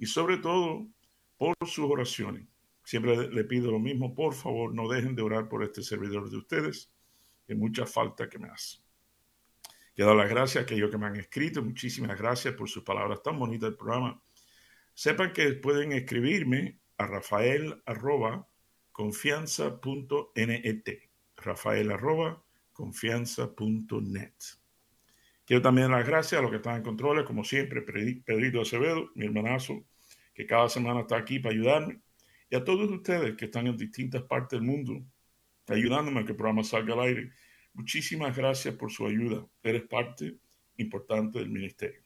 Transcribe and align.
y 0.00 0.06
sobre 0.06 0.38
todo 0.38 0.88
por 1.36 1.54
sus 1.66 1.90
oraciones. 1.90 2.46
Siempre 2.82 3.28
le 3.28 3.44
pido 3.44 3.70
lo 3.70 3.78
mismo, 3.78 4.14
por 4.14 4.34
favor, 4.34 4.74
no 4.74 4.88
dejen 4.88 5.14
de 5.14 5.22
orar 5.22 5.48
por 5.48 5.62
este 5.62 5.82
servidor 5.82 6.30
de 6.30 6.38
ustedes, 6.38 6.90
que 7.46 7.54
mucha 7.54 7.84
falta 7.84 8.28
que 8.28 8.38
me 8.38 8.48
hace. 8.48 8.78
Quiero 9.94 10.08
dar 10.08 10.16
las 10.16 10.30
gracias 10.30 10.62
a 10.62 10.64
aquellos 10.64 10.90
que 10.90 10.96
me 10.96 11.06
han 11.06 11.16
escrito, 11.16 11.62
muchísimas 11.62 12.18
gracias 12.18 12.54
por 12.54 12.68
sus 12.68 12.82
palabras 12.82 13.22
tan 13.22 13.38
bonitas 13.38 13.68
del 13.68 13.76
programa. 13.76 14.20
Sepan 14.94 15.34
que 15.34 15.52
pueden 15.52 15.92
escribirme 15.92 16.80
a 16.96 17.06
rafael 17.06 17.82
arroba 17.84 18.48
confianza.net 18.92 20.98
rafael 21.36 21.92
arroba 21.92 22.42
confianza.net. 22.72 24.34
Quiero 25.44 25.62
también 25.62 25.90
dar 25.90 25.98
las 25.98 26.08
gracias 26.08 26.38
a 26.38 26.42
los 26.42 26.50
que 26.50 26.58
están 26.58 26.76
en 26.76 26.82
controles, 26.82 27.26
como 27.26 27.44
siempre, 27.44 27.82
Pedrito 27.82 28.60
Acevedo, 28.60 29.10
mi 29.14 29.26
hermanazo, 29.26 29.84
que 30.40 30.46
cada 30.46 30.70
semana 30.70 31.00
está 31.00 31.18
aquí 31.18 31.38
para 31.38 31.54
ayudarme, 31.54 32.00
y 32.48 32.56
a 32.56 32.64
todos 32.64 32.90
ustedes 32.90 33.36
que 33.36 33.44
están 33.44 33.66
en 33.66 33.76
distintas 33.76 34.22
partes 34.22 34.58
del 34.58 34.66
mundo, 34.66 35.04
ayudándome 35.68 36.20
a 36.20 36.24
que 36.24 36.32
el 36.32 36.36
programa 36.36 36.64
salga 36.64 36.94
al 36.94 37.00
aire. 37.00 37.32
Muchísimas 37.74 38.34
gracias 38.34 38.74
por 38.74 38.90
su 38.90 39.06
ayuda. 39.06 39.46
Eres 39.62 39.82
parte 39.82 40.38
importante 40.78 41.38
del 41.38 41.50
ministerio. 41.50 42.02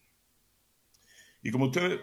Y 1.41 1.49
como 1.49 1.67
ustedes, 1.67 2.01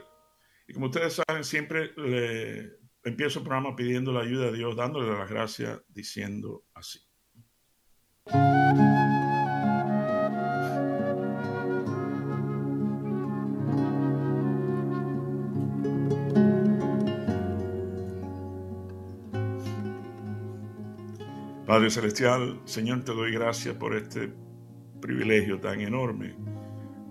y 0.66 0.72
como 0.72 0.86
ustedes 0.86 1.20
saben, 1.26 1.44
siempre 1.44 1.92
le 1.96 2.78
empiezo 3.04 3.40
el 3.40 3.44
programa 3.44 3.76
pidiendo 3.76 4.10
la 4.12 4.20
ayuda 4.20 4.50
de 4.50 4.56
Dios, 4.56 4.74
dándole 4.74 5.12
las 5.12 5.28
gracias, 5.28 5.82
diciendo 5.88 6.64
así. 6.74 6.98
Padre 21.66 21.90
Celestial, 21.90 22.60
Señor, 22.64 23.04
te 23.04 23.12
doy 23.12 23.32
gracias 23.32 23.76
por 23.76 23.94
este 23.94 24.32
privilegio 25.00 25.60
tan 25.60 25.80
enorme, 25.80 26.34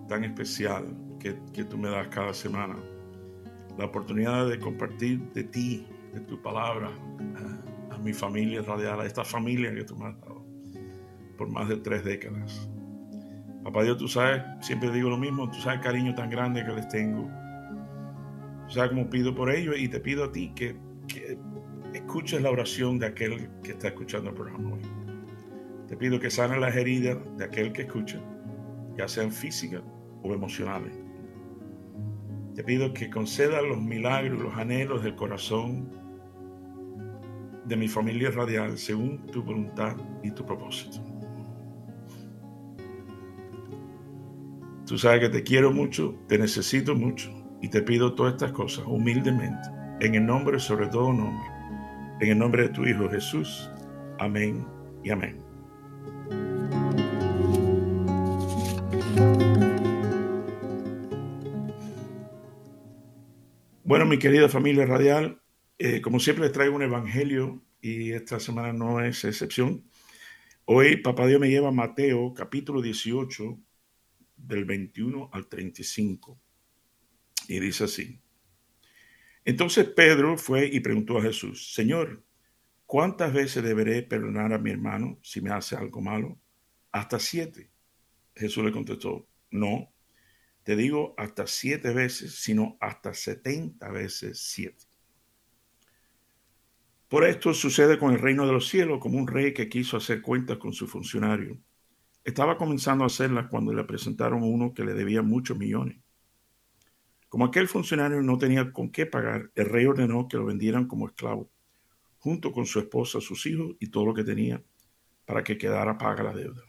tan 0.09 0.25
especial 0.25 0.93
que, 1.19 1.33
tú 1.63 1.77
me 1.77 1.89
das 1.89 2.09
cada 2.09 2.33
semana. 2.33 2.75
La 3.77 3.85
oportunidad 3.85 4.49
de 4.49 4.59
compartir 4.59 5.21
de 5.33 5.45
ti, 5.45 5.87
de 6.13 6.19
tu 6.21 6.41
palabra, 6.41 6.89
a, 7.89 7.95
a 7.95 7.97
mi 7.99 8.11
familia 8.11 8.61
radial, 8.61 8.99
a 8.99 9.05
esta 9.05 9.23
familia 9.23 9.73
que 9.73 9.85
tú 9.85 9.95
me 9.95 10.07
has 10.07 10.19
dado 10.19 10.45
por 11.37 11.49
más 11.49 11.69
de 11.69 11.77
tres 11.77 12.03
décadas. 12.03 12.69
Papá 13.63 13.83
Dios, 13.83 13.97
tú 13.97 14.09
sabes, 14.09 14.43
siempre 14.59 14.91
digo 14.91 15.09
lo 15.09 15.17
mismo, 15.17 15.49
tú 15.49 15.59
sabes 15.59 15.79
el 15.79 15.83
cariño 15.83 16.13
tan 16.13 16.29
grande 16.29 16.65
que 16.65 16.73
les 16.73 16.87
tengo. 16.89 17.29
Tú 18.67 18.73
sabes 18.73 18.91
cómo 18.91 19.09
pido 19.09 19.33
por 19.33 19.49
ellos 19.49 19.75
y 19.79 19.87
te 19.87 20.01
pido 20.01 20.25
a 20.25 20.31
ti 20.31 20.51
que, 20.53 20.75
que 21.07 21.39
escuches 22.11 22.41
la 22.41 22.51
oración 22.51 22.99
de 22.99 23.05
aquel 23.05 23.49
que 23.63 23.71
está 23.71 23.87
escuchando 23.87 24.31
el 24.31 24.35
programa 24.35 24.73
hoy. 24.73 24.81
Te 25.87 25.95
pido 25.95 26.19
que 26.19 26.29
sane 26.29 26.59
las 26.59 26.75
heridas 26.75 27.17
de 27.37 27.45
aquel 27.45 27.71
que 27.71 27.83
escucha, 27.83 28.19
ya 28.97 29.07
sean 29.07 29.31
físicas 29.31 29.81
o 30.21 30.33
emocionales. 30.33 30.91
Te 32.53 32.65
pido 32.65 32.93
que 32.93 33.09
conceda 33.09 33.61
los 33.61 33.81
milagros, 33.81 34.41
los 34.41 34.53
anhelos 34.57 35.03
del 35.03 35.15
corazón 35.15 35.89
de 37.63 37.77
mi 37.77 37.87
familia 37.87 38.29
radial 38.29 38.77
según 38.77 39.25
tu 39.27 39.41
voluntad 39.41 39.95
y 40.21 40.31
tu 40.31 40.45
propósito. 40.45 40.97
Tú 44.85 44.97
sabes 44.97 45.21
que 45.21 45.29
te 45.29 45.43
quiero 45.43 45.71
mucho, 45.71 46.19
te 46.27 46.37
necesito 46.37 46.93
mucho 46.93 47.31
y 47.61 47.69
te 47.69 47.81
pido 47.81 48.15
todas 48.15 48.33
estas 48.33 48.51
cosas 48.51 48.83
humildemente, 48.85 49.69
en 50.01 50.15
el 50.15 50.25
nombre, 50.25 50.59
sobre 50.59 50.87
todo 50.87 51.13
nombre, 51.13 51.60
en 52.21 52.29
el 52.29 52.37
nombre 52.37 52.63
de 52.63 52.69
tu 52.69 52.85
Hijo 52.85 53.09
Jesús. 53.09 53.69
Amén 54.19 54.65
y 55.03 55.09
amén. 55.09 55.43
Bueno, 63.83 64.05
mi 64.05 64.19
querida 64.19 64.47
familia 64.47 64.85
radial, 64.85 65.41
eh, 65.79 65.99
como 66.01 66.19
siempre 66.19 66.45
les 66.45 66.53
traigo 66.53 66.75
un 66.75 66.83
evangelio 66.83 67.63
y 67.81 68.11
esta 68.11 68.39
semana 68.39 68.71
no 68.71 69.03
es 69.03 69.25
excepción. 69.25 69.83
Hoy 70.65 70.97
Papá 70.97 71.25
Dios 71.25 71.41
me 71.41 71.49
lleva 71.49 71.69
a 71.69 71.71
Mateo 71.71 72.35
capítulo 72.35 72.83
18 72.83 73.59
del 74.37 74.65
21 74.65 75.31
al 75.33 75.47
35. 75.47 76.39
Y 77.47 77.59
dice 77.59 77.85
así. 77.85 78.21
Entonces 79.45 79.85
Pedro 79.89 80.37
fue 80.37 80.67
y 80.67 80.79
preguntó 80.79 81.17
a 81.17 81.21
Jesús, 81.21 81.73
Señor, 81.73 82.23
¿cuántas 82.85 83.33
veces 83.33 83.63
deberé 83.63 84.03
perdonar 84.03 84.53
a 84.53 84.59
mi 84.59 84.71
hermano 84.71 85.19
si 85.21 85.41
me 85.41 85.51
hace 85.51 85.75
algo 85.75 86.01
malo? 86.01 86.39
Hasta 86.91 87.19
siete. 87.19 87.71
Jesús 88.35 88.63
le 88.63 88.71
contestó, 88.71 89.27
no, 89.49 89.91
te 90.63 90.75
digo 90.75 91.15
hasta 91.17 91.47
siete 91.47 91.93
veces, 91.93 92.35
sino 92.35 92.77
hasta 92.79 93.13
setenta 93.13 93.89
veces 93.89 94.39
siete. 94.39 94.85
Por 97.07 97.25
esto 97.25 97.53
sucede 97.53 97.97
con 97.97 98.13
el 98.13 98.19
reino 98.19 98.45
de 98.45 98.53
los 98.53 98.69
cielos 98.69 98.99
como 98.99 99.17
un 99.17 99.27
rey 99.27 99.53
que 99.53 99.67
quiso 99.67 99.97
hacer 99.97 100.21
cuentas 100.21 100.57
con 100.57 100.71
su 100.71 100.87
funcionario 100.87 101.59
estaba 102.23 102.57
comenzando 102.57 103.03
a 103.03 103.07
hacerlas 103.07 103.47
cuando 103.49 103.73
le 103.73 103.83
presentaron 103.83 104.43
uno 104.43 104.73
que 104.73 104.83
le 104.83 104.93
debía 104.93 105.21
muchos 105.21 105.57
millones. 105.57 105.97
Como 107.31 107.45
aquel 107.45 107.69
funcionario 107.69 108.21
no 108.21 108.37
tenía 108.37 108.73
con 108.73 108.91
qué 108.91 109.05
pagar, 109.05 109.51
el 109.55 109.67
rey 109.67 109.85
ordenó 109.85 110.27
que 110.27 110.35
lo 110.35 110.43
vendieran 110.43 110.85
como 110.85 111.07
esclavo, 111.07 111.49
junto 112.17 112.51
con 112.51 112.65
su 112.65 112.79
esposa, 112.79 113.21
sus 113.21 113.45
hijos 113.45 113.77
y 113.79 113.87
todo 113.87 114.05
lo 114.05 114.13
que 114.13 114.25
tenía, 114.25 114.61
para 115.23 115.41
que 115.41 115.57
quedara 115.57 115.97
paga 115.97 116.23
la 116.23 116.33
deuda. 116.33 116.61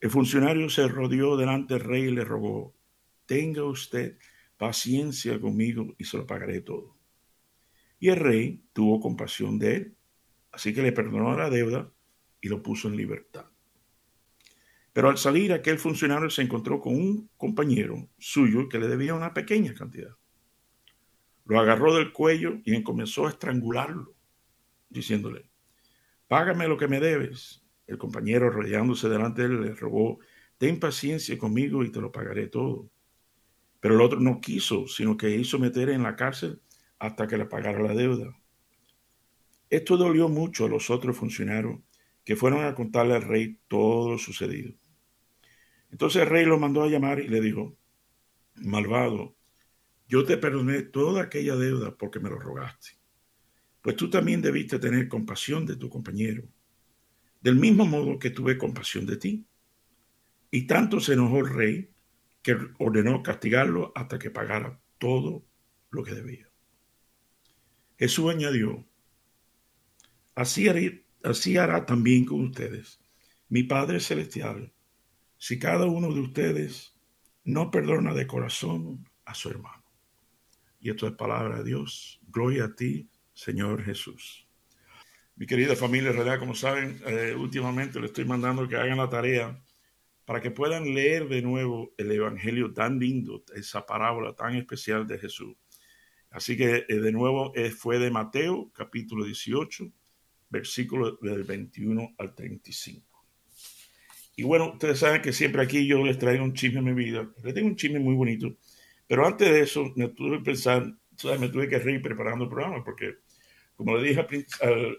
El 0.00 0.08
funcionario 0.08 0.70
se 0.70 0.88
rodeó 0.88 1.36
delante 1.36 1.74
del 1.74 1.82
rey 1.84 2.04
y 2.04 2.10
le 2.10 2.24
rogó, 2.24 2.74
tenga 3.26 3.64
usted 3.64 4.16
paciencia 4.56 5.38
conmigo 5.38 5.94
y 5.98 6.04
se 6.04 6.16
lo 6.16 6.26
pagaré 6.26 6.62
todo. 6.62 6.96
Y 8.00 8.08
el 8.08 8.16
rey 8.16 8.64
tuvo 8.72 8.98
compasión 8.98 9.58
de 9.58 9.76
él, 9.76 9.96
así 10.52 10.72
que 10.72 10.80
le 10.80 10.92
perdonó 10.92 11.36
la 11.36 11.50
deuda 11.50 11.92
y 12.40 12.48
lo 12.48 12.62
puso 12.62 12.88
en 12.88 12.96
libertad. 12.96 13.44
Pero 14.94 15.10
al 15.10 15.18
salir 15.18 15.52
aquel 15.52 15.78
funcionario 15.78 16.30
se 16.30 16.40
encontró 16.40 16.80
con 16.80 16.94
un 16.94 17.28
compañero 17.36 18.08
suyo 18.16 18.68
que 18.68 18.78
le 18.78 18.86
debía 18.86 19.12
una 19.12 19.34
pequeña 19.34 19.74
cantidad. 19.74 20.16
Lo 21.46 21.58
agarró 21.58 21.96
del 21.96 22.12
cuello 22.12 22.60
y 22.64 22.80
comenzó 22.84 23.26
a 23.26 23.30
estrangularlo, 23.30 24.14
diciéndole, 24.88 25.50
Págame 26.28 26.68
lo 26.68 26.76
que 26.76 26.86
me 26.86 27.00
debes. 27.00 27.64
El 27.88 27.98
compañero, 27.98 28.50
rodeándose 28.50 29.08
delante 29.08 29.42
de 29.42 29.48
él, 29.48 29.60
le 29.62 29.74
rogó, 29.74 30.20
Ten 30.58 30.78
paciencia 30.78 31.36
conmigo 31.36 31.82
y 31.82 31.90
te 31.90 32.00
lo 32.00 32.12
pagaré 32.12 32.46
todo. 32.46 32.88
Pero 33.80 33.96
el 33.96 34.00
otro 34.00 34.20
no 34.20 34.40
quiso, 34.40 34.86
sino 34.86 35.16
que 35.16 35.28
hizo 35.28 35.58
meter 35.58 35.90
en 35.90 36.04
la 36.04 36.14
cárcel 36.14 36.62
hasta 37.00 37.26
que 37.26 37.36
le 37.36 37.46
pagara 37.46 37.82
la 37.82 37.94
deuda. 37.94 38.32
Esto 39.70 39.96
dolió 39.96 40.28
mucho 40.28 40.66
a 40.66 40.68
los 40.68 40.88
otros 40.88 41.16
funcionarios 41.16 41.80
que 42.24 42.36
fueron 42.36 42.64
a 42.64 42.76
contarle 42.76 43.16
al 43.16 43.22
rey 43.22 43.58
todo 43.66 44.12
lo 44.12 44.18
sucedido. 44.18 44.72
Entonces 45.94 46.22
el 46.22 46.28
rey 46.28 46.44
lo 46.44 46.58
mandó 46.58 46.82
a 46.82 46.88
llamar 46.88 47.20
y 47.20 47.28
le 47.28 47.40
dijo, 47.40 47.78
malvado, 48.56 49.36
yo 50.08 50.24
te 50.24 50.36
perdoné 50.36 50.82
toda 50.82 51.22
aquella 51.22 51.54
deuda 51.54 51.96
porque 51.96 52.18
me 52.18 52.28
lo 52.28 52.36
rogaste. 52.36 52.98
Pues 53.80 53.94
tú 53.94 54.10
también 54.10 54.42
debiste 54.42 54.80
tener 54.80 55.06
compasión 55.06 55.64
de 55.64 55.76
tu 55.76 55.88
compañero, 55.88 56.42
del 57.40 57.54
mismo 57.54 57.86
modo 57.86 58.18
que 58.18 58.30
tuve 58.30 58.58
compasión 58.58 59.06
de 59.06 59.18
ti. 59.18 59.46
Y 60.50 60.66
tanto 60.66 60.98
se 60.98 61.12
enojó 61.12 61.38
el 61.38 61.54
rey 61.54 61.90
que 62.42 62.56
ordenó 62.80 63.22
castigarlo 63.22 63.92
hasta 63.94 64.18
que 64.18 64.30
pagara 64.30 64.80
todo 64.98 65.46
lo 65.90 66.02
que 66.02 66.14
debía. 66.16 66.48
Jesús 67.96 68.32
añadió, 68.32 68.84
así, 70.34 70.66
así 71.22 71.56
hará 71.56 71.86
también 71.86 72.24
con 72.24 72.40
ustedes 72.46 72.98
mi 73.48 73.62
Padre 73.62 74.00
Celestial 74.00 74.74
si 75.46 75.58
cada 75.58 75.84
uno 75.84 76.10
de 76.10 76.20
ustedes 76.20 76.96
no 77.44 77.70
perdona 77.70 78.14
de 78.14 78.26
corazón 78.26 79.06
a 79.26 79.34
su 79.34 79.50
hermano. 79.50 79.84
y 80.80 80.88
esto 80.88 81.06
es 81.06 81.12
palabra 81.12 81.58
de 81.58 81.64
Dios. 81.64 82.18
Gloria 82.28 82.64
a 82.64 82.74
ti, 82.74 83.10
Señor 83.34 83.84
Jesús. 83.84 84.48
Mi 85.36 85.44
querida 85.44 85.76
familia, 85.76 86.08
en 86.08 86.16
realidad, 86.16 86.38
como 86.38 86.54
saben, 86.54 86.98
eh, 87.06 87.34
últimamente 87.38 88.00
le 88.00 88.06
estoy 88.06 88.24
mandando 88.24 88.66
que 88.66 88.76
hagan 88.76 88.96
la 88.96 89.10
tarea 89.10 89.62
para 90.24 90.40
que 90.40 90.50
puedan 90.50 90.94
leer 90.94 91.28
de 91.28 91.42
nuevo 91.42 91.92
el 91.98 92.10
Evangelio 92.10 92.72
tan 92.72 92.98
lindo, 92.98 93.44
esa 93.54 93.84
parábola 93.84 94.34
tan 94.34 94.54
especial 94.54 95.06
de 95.06 95.18
Jesús. 95.18 95.54
Así 96.30 96.56
que 96.56 96.86
eh, 96.88 97.00
de 97.00 97.12
nuevo 97.12 97.52
eh, 97.54 97.70
fue 97.70 97.98
de 97.98 98.10
Mateo 98.10 98.72
capítulo 98.72 99.26
18, 99.26 99.92
versículo 100.48 101.18
del 101.20 101.44
21 101.44 102.14
al 102.16 102.34
35. 102.34 103.13
Y 104.36 104.42
bueno, 104.42 104.72
ustedes 104.72 104.98
saben 104.98 105.22
que 105.22 105.32
siempre 105.32 105.62
aquí 105.62 105.86
yo 105.86 106.04
les 106.04 106.18
traigo 106.18 106.44
un 106.44 106.54
chisme 106.54 106.80
en 106.80 106.84
mi 106.84 106.92
vida. 106.92 107.28
Les 107.42 107.54
tengo 107.54 107.68
un 107.68 107.76
chisme 107.76 108.00
muy 108.00 108.14
bonito. 108.14 108.56
Pero 109.06 109.26
antes 109.26 109.48
de 109.50 109.60
eso, 109.60 109.92
me 109.96 110.08
tuve 110.08 110.38
que 110.38 110.44
pensar, 110.44 110.92
me 111.38 111.48
tuve 111.48 111.68
que 111.68 111.78
reír 111.78 112.02
preparando 112.02 112.44
el 112.44 112.50
programa, 112.50 112.82
porque 112.82 113.18
como 113.76 113.96
le 113.96 114.08
dije 114.08 114.46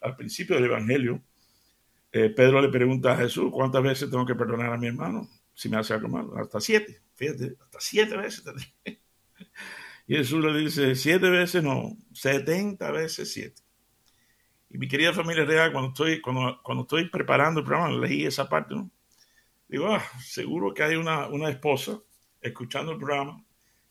al, 0.01 0.15
principio 0.15 0.55
del 0.55 0.65
Evangelio, 0.65 1.21
eh, 2.11 2.29
Pedro 2.29 2.61
le 2.61 2.69
pregunta 2.69 3.13
a 3.13 3.17
Jesús, 3.17 3.51
¿cuántas 3.51 3.83
veces 3.83 4.09
tengo 4.09 4.25
que 4.25 4.35
perdonar 4.35 4.71
a 4.71 4.77
mi 4.77 4.87
hermano 4.87 5.27
si 5.53 5.69
me 5.69 5.77
hace 5.77 5.93
algo 5.93 6.07
malo? 6.07 6.37
Hasta 6.37 6.61
siete, 6.61 7.01
fíjate, 7.15 7.55
hasta 7.59 7.79
siete 7.79 8.17
veces. 8.17 8.43
Y 10.07 10.17
Jesús 10.17 10.43
le 10.45 10.55
dice, 10.59 10.95
siete 10.95 11.31
veces 11.31 11.63
no, 11.63 11.97
setenta 12.13 12.91
veces 12.91 13.33
siete. 13.33 13.63
Y 14.69 14.77
mi 14.77 14.87
querida 14.87 15.13
familia 15.13 15.45
real, 15.45 15.71
cuando 15.71 15.89
estoy, 15.89 16.21
cuando, 16.21 16.61
cuando 16.61 16.83
estoy 16.83 17.09
preparando 17.09 17.61
el 17.61 17.65
programa, 17.65 17.89
leí 17.97 18.23
esa 18.23 18.47
parte, 18.47 18.75
¿no? 18.75 18.91
Digo, 19.67 19.87
ah, 19.87 20.03
seguro 20.21 20.73
que 20.73 20.83
hay 20.83 20.95
una, 20.95 21.27
una 21.27 21.49
esposa 21.49 21.99
escuchando 22.41 22.91
el 22.91 22.97
programa 22.97 23.43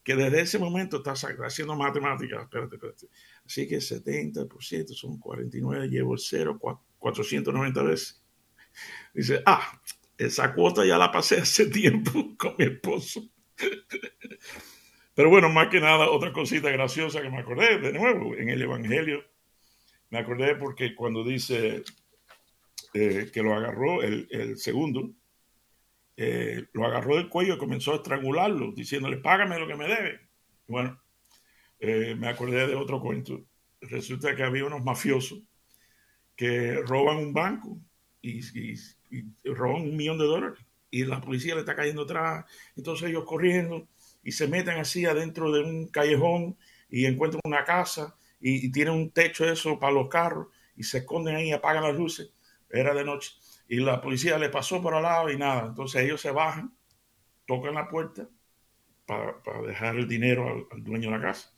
que 0.04 0.14
desde 0.14 0.42
ese 0.42 0.58
momento 0.58 0.98
está 0.98 1.12
haciendo 1.12 1.74
matemáticas. 1.74 2.42
Espérate, 2.42 2.76
espérate. 2.76 3.08
Así 3.44 3.66
que 3.66 3.78
70% 3.78 4.88
son 4.88 5.18
49, 5.18 5.88
llevo 5.88 6.12
el 6.12 6.20
0, 6.20 6.60
490 6.98 7.82
veces. 7.82 8.22
Dice, 9.14 9.42
ah, 9.46 9.80
esa 10.18 10.52
cuota 10.52 10.84
ya 10.84 10.98
la 10.98 11.10
pasé 11.10 11.38
hace 11.38 11.66
tiempo 11.70 12.36
con 12.36 12.54
mi 12.58 12.66
esposo. 12.66 13.22
Pero 15.14 15.30
bueno, 15.30 15.48
más 15.48 15.68
que 15.68 15.80
nada, 15.80 16.10
otra 16.10 16.32
cosita 16.32 16.70
graciosa 16.70 17.22
que 17.22 17.30
me 17.30 17.38
acordé 17.38 17.78
de 17.78 17.92
nuevo 17.92 18.34
en 18.34 18.50
el 18.50 18.60
Evangelio. 18.60 19.24
Me 20.10 20.18
acordé 20.18 20.54
porque 20.56 20.94
cuando 20.94 21.24
dice 21.24 21.82
eh, 22.92 23.30
que 23.32 23.42
lo 23.42 23.54
agarró 23.54 24.02
el, 24.02 24.28
el 24.30 24.58
segundo, 24.58 25.12
eh, 26.16 26.66
lo 26.72 26.86
agarró 26.86 27.16
del 27.16 27.28
cuello 27.28 27.54
y 27.54 27.58
comenzó 27.58 27.92
a 27.92 27.96
estrangularlo, 27.96 28.72
diciéndole, 28.72 29.16
págame 29.18 29.58
lo 29.58 29.66
que 29.66 29.76
me 29.76 29.88
debe. 29.88 30.20
Bueno, 30.68 31.00
eh, 31.80 32.14
me 32.16 32.28
acordé 32.28 32.66
de 32.66 32.74
otro 32.74 33.00
cuento. 33.00 33.44
Resulta 33.80 34.34
que 34.34 34.42
había 34.42 34.64
unos 34.64 34.84
mafiosos 34.84 35.40
que 36.36 36.74
roban 36.86 37.18
un 37.18 37.32
banco 37.32 37.78
y, 38.22 38.40
roban 39.44 39.82
un 39.82 39.96
millón 39.96 40.18
de 40.18 40.24
dólares 40.24 40.58
y 40.90 41.04
la 41.04 41.20
policía 41.20 41.54
le 41.54 41.60
está 41.60 41.74
cayendo 41.76 42.02
atrás. 42.02 42.44
Entonces 42.76 43.08
ellos 43.08 43.24
corriendo 43.24 43.88
y 44.22 44.32
se 44.32 44.48
meten 44.48 44.78
así 44.78 45.04
adentro 45.06 45.52
de 45.52 45.62
un 45.62 45.88
callejón 45.88 46.56
y 46.88 47.06
encuentran 47.06 47.40
una 47.44 47.64
casa 47.64 48.16
y, 48.40 48.66
y 48.66 48.72
tienen 48.72 48.94
un 48.94 49.10
techo 49.10 49.48
eso 49.48 49.78
para 49.78 49.92
los 49.92 50.08
carros 50.08 50.48
y 50.76 50.84
se 50.84 50.98
esconden 50.98 51.36
ahí, 51.36 51.52
apagan 51.52 51.82
las 51.82 51.96
luces. 51.96 52.30
Era 52.70 52.94
de 52.94 53.04
noche 53.04 53.32
y 53.68 53.76
la 53.76 54.00
policía 54.00 54.38
le 54.38 54.50
pasó 54.50 54.82
por 54.82 54.94
al 54.94 55.02
lado 55.02 55.30
y 55.30 55.38
nada. 55.38 55.66
Entonces 55.68 56.02
ellos 56.02 56.20
se 56.20 56.30
bajan, 56.30 56.74
tocan 57.46 57.74
la 57.74 57.88
puerta 57.88 58.28
para, 59.06 59.36
dejar 59.66 59.96
el 59.96 60.08
dinero 60.08 60.66
al, 60.70 60.84
dueño 60.84 61.10
de 61.10 61.16
la 61.16 61.22
casa. 61.22 61.52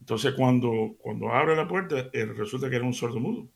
Entonces 0.00 0.34
cuando, 0.34 0.96
cuando 0.98 1.30
abre 1.30 1.56
la 1.56 1.68
puerta, 1.68 2.10
eh, 2.12 2.24
resulta 2.26 2.70
que 2.70 2.76
era 2.76 2.84
un 2.84 2.94
sordo 2.94 3.20
mudo. 3.20 3.48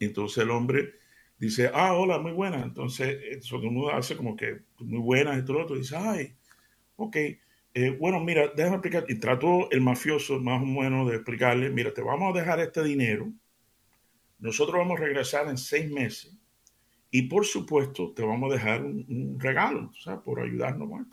entonces 0.00 0.42
el 0.42 0.50
hombre 0.50 0.94
dice, 1.38 1.70
ah, 1.72 1.94
hola, 1.94 2.18
muy 2.18 2.32
buena. 2.32 2.62
Entonces 2.62 3.18
el 3.30 3.42
sordo 3.42 3.70
mudo 3.70 3.92
hace 3.92 4.16
como 4.16 4.36
que 4.36 4.62
muy 4.80 5.00
buena, 5.00 5.36
esto 5.36 5.52
lo 5.52 5.62
otro. 5.62 5.76
Dice, 5.76 5.96
ay, 5.96 6.34
ok. 6.96 7.16
Eh, 7.74 7.90
bueno, 7.98 8.20
mira, 8.20 8.48
déjame 8.56 8.76
explicar. 8.76 9.04
Y 9.08 9.20
trató 9.20 9.70
el 9.70 9.80
mafioso 9.80 10.40
más 10.40 10.62
o 10.62 10.66
menos 10.66 11.08
de 11.08 11.16
explicarle, 11.16 11.70
mira, 11.70 11.92
te 11.92 12.02
vamos 12.02 12.34
a 12.34 12.38
dejar 12.38 12.60
este 12.60 12.82
dinero 12.82 13.32
nosotros 14.38 14.78
vamos 14.78 14.98
a 14.98 15.04
regresar 15.04 15.48
en 15.48 15.58
seis 15.58 15.90
meses 15.90 16.36
y 17.10 17.22
por 17.22 17.44
supuesto 17.46 18.12
te 18.14 18.22
vamos 18.22 18.50
a 18.50 18.54
dejar 18.54 18.84
un, 18.84 19.38
regalo, 19.38 19.90
¿sabes? 20.00 20.20
Por 20.20 20.40
ayudarnos 20.40 20.88
más. 20.88 21.06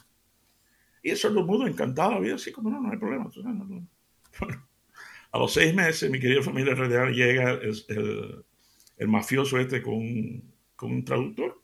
Y 1.01 1.11
eso 1.11 1.27
es 1.27 1.33
lo 1.33 1.45
mudo, 1.45 1.67
encantado, 1.67 2.19
vida 2.19 2.35
así 2.35 2.51
como 2.51 2.69
no, 2.69 2.81
no 2.81 2.91
hay 2.91 2.97
problema. 2.97 3.29
a 5.31 5.39
los 5.39 5.53
seis 5.53 5.73
meses, 5.73 6.09
mi 6.09 6.19
querida 6.19 6.41
familia 6.41 6.75
real 6.75 7.13
llega 7.13 7.51
el, 7.51 8.45
el, 8.97 9.07
mafioso 9.07 9.57
este 9.59 9.81
con, 9.81 10.43
con 10.75 10.91
un 10.91 11.05
traductor. 11.05 11.61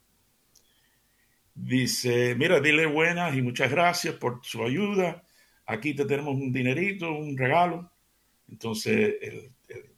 Dice, 1.53 2.35
mira, 2.35 2.59
dile 2.59 2.85
buenas 2.85 3.35
y 3.35 3.41
muchas 3.41 3.69
gracias 3.69 4.15
por 4.15 4.39
su 4.43 4.63
ayuda. 4.63 5.25
Aquí 5.65 5.93
te 5.93 6.05
tenemos 6.05 6.35
un 6.35 6.51
dinerito, 6.51 7.11
un 7.11 7.37
regalo. 7.37 7.91
Entonces, 8.47 9.15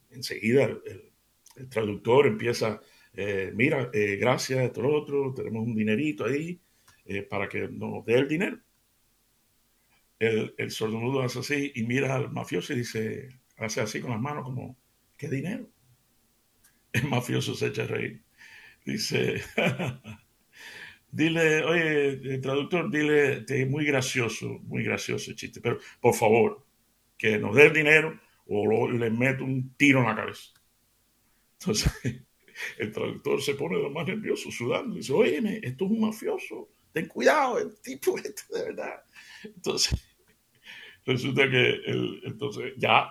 enseguida 0.10 0.64
el, 0.64 1.13
el 1.56 1.70
traductor 1.70 2.28
empieza, 2.28 2.82
eh, 3.14 3.52
mira, 3.54 3.90
eh, 3.94 4.18
gracias, 4.18 4.62
esto, 4.62 4.82
lo 4.82 4.96
otro, 4.96 5.34
tenemos 5.34 5.66
un 5.66 5.76
dinerito 5.76 6.26
ahí 6.26 6.60
eh, 7.06 7.24
para 7.24 7.48
que 7.48 7.68
nos 7.70 8.06
dé 8.06 8.16
el 8.16 8.28
dinero. 8.28 8.60
El, 10.20 10.54
el 10.58 10.72
sordomudo 10.72 11.22
hace 11.22 11.40
así 11.40 11.72
y 11.76 11.84
mira 11.84 12.16
al 12.16 12.32
mafioso 12.32 12.74
y 12.74 12.78
dice, 12.78 13.42
hace 13.58 13.82
así 13.82 14.00
con 14.00 14.12
las 14.12 14.22
manos 14.22 14.44
como, 14.44 14.78
¿qué 15.18 15.30
dinero? 15.30 15.70
El 16.92 17.08
mafioso 17.10 17.56
se 17.56 17.68
echa 17.68 17.84
a 17.84 17.88
reír. 17.88 18.24
Dice, 18.86 19.42
dile, 21.12 21.64
oye, 21.64 22.38
traductor, 22.40 22.90
dile, 22.92 23.46
es 23.48 23.70
muy 23.70 23.86
gracioso, 23.86 24.60
muy 24.64 24.84
gracioso 24.84 25.32
el 25.32 25.38
chiste, 25.38 25.62
pero 25.62 25.80
por 26.02 26.14
favor, 26.14 26.66
que 27.18 27.38
nos 27.38 27.56
dé 27.56 27.68
el 27.68 27.74
dinero 27.74 28.20
o 28.48 28.92
le 28.92 29.10
meto 29.10 29.44
un 29.44 29.76
tiro 29.76 30.00
en 30.00 30.06
la 30.06 30.16
cabeza. 30.16 30.52
Entonces, 31.64 31.94
el 32.78 32.92
traductor 32.92 33.42
se 33.42 33.56
pone 33.56 33.78
lo 33.78 33.90
más 33.90 34.08
nervioso, 34.08 34.52
sudando, 34.52 34.96
y 34.96 34.98
dice, 34.98 35.14
oye, 35.14 35.60
esto 35.64 35.86
es 35.86 35.92
un 35.92 36.02
mafioso, 36.02 36.70
ten 36.92 37.08
cuidado, 37.08 37.60
el 37.60 37.76
tipo 37.82 38.18
este 38.24 38.42
de 38.52 38.64
verdad. 38.66 39.04
Entonces, 39.44 39.98
resulta 41.06 41.50
que 41.50 41.82
entonces 42.24 42.74
ya 42.78 43.10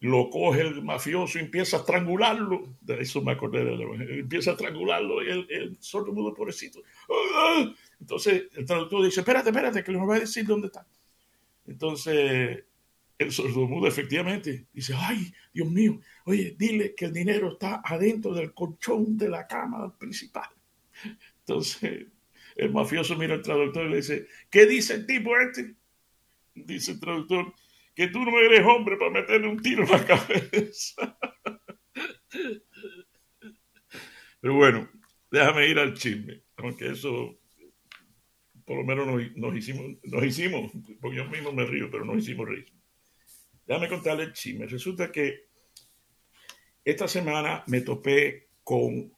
lo 0.00 0.30
coge 0.30 0.62
el 0.62 0.82
mafioso 0.82 1.38
y 1.38 1.42
empieza 1.42 1.76
a 1.76 1.80
estrangularlo. 1.80 2.76
De 2.80 3.00
eso 3.00 3.22
me 3.22 3.32
acordé 3.32 3.64
de 3.64 3.74
él. 3.74 4.18
Empieza 4.18 4.50
a 4.50 4.54
estrangularlo 4.54 5.22
y 5.22 5.30
el, 5.30 5.46
el 5.48 5.76
sordo 5.80 6.12
mudo 6.12 6.34
pobrecito. 6.34 6.82
Entonces 8.00 8.48
el 8.56 8.66
traductor 8.66 9.04
dice, 9.04 9.20
espérate, 9.20 9.50
espérate, 9.50 9.84
que 9.84 9.92
le 9.92 9.98
voy 9.98 10.16
a 10.16 10.20
decir 10.20 10.44
dónde 10.44 10.66
está. 10.66 10.84
Entonces 11.68 12.64
el 13.22 13.32
sordomudo 13.32 13.86
efectivamente 13.86 14.66
dice, 14.72 14.94
ay, 14.96 15.32
Dios 15.52 15.70
mío, 15.70 16.00
oye, 16.24 16.54
dile 16.58 16.94
que 16.94 17.06
el 17.06 17.12
dinero 17.12 17.52
está 17.52 17.82
adentro 17.84 18.34
del 18.34 18.52
colchón 18.52 19.16
de 19.16 19.28
la 19.28 19.46
cama 19.46 19.96
principal. 19.98 20.48
Entonces, 21.40 22.06
el 22.56 22.72
mafioso 22.72 23.16
mira 23.16 23.34
al 23.34 23.42
traductor 23.42 23.86
y 23.86 23.90
le 23.90 23.96
dice, 23.96 24.26
¿qué 24.50 24.66
dice 24.66 24.94
el 24.94 25.06
tipo 25.06 25.36
este? 25.38 25.74
Dice 26.54 26.92
el 26.92 27.00
traductor, 27.00 27.54
que 27.94 28.08
tú 28.08 28.20
no 28.20 28.38
eres 28.38 28.64
hombre 28.66 28.96
para 28.96 29.10
meterle 29.10 29.48
un 29.48 29.60
tiro 29.60 29.84
en 29.84 29.90
la 29.90 30.04
cabeza. 30.06 31.18
Pero 34.40 34.54
bueno, 34.54 34.88
déjame 35.30 35.68
ir 35.68 35.78
al 35.78 35.94
chisme, 35.94 36.42
aunque 36.56 36.90
eso 36.90 37.38
por 38.64 38.76
lo 38.76 38.84
menos 38.84 39.06
nos, 39.36 39.56
hicimos, 39.56 39.98
nos 40.04 40.24
hicimos, 40.24 40.72
porque 41.00 41.16
yo 41.16 41.28
mismo 41.28 41.52
me 41.52 41.64
río, 41.64 41.90
pero 41.90 42.04
nos 42.04 42.18
hicimos 42.18 42.48
reír. 42.48 42.72
Déjame 43.72 43.88
contarle 43.88 44.24
el 44.24 44.34
chisme. 44.34 44.66
Resulta 44.66 45.10
que 45.10 45.46
esta 46.84 47.08
semana 47.08 47.64
me 47.68 47.80
topé 47.80 48.50
con 48.62 49.10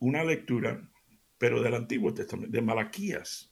una 0.00 0.22
lectura, 0.22 0.86
pero 1.38 1.62
del 1.62 1.72
Antiguo 1.72 2.12
Testamento, 2.12 2.52
de 2.52 2.60
Malaquías. 2.60 3.50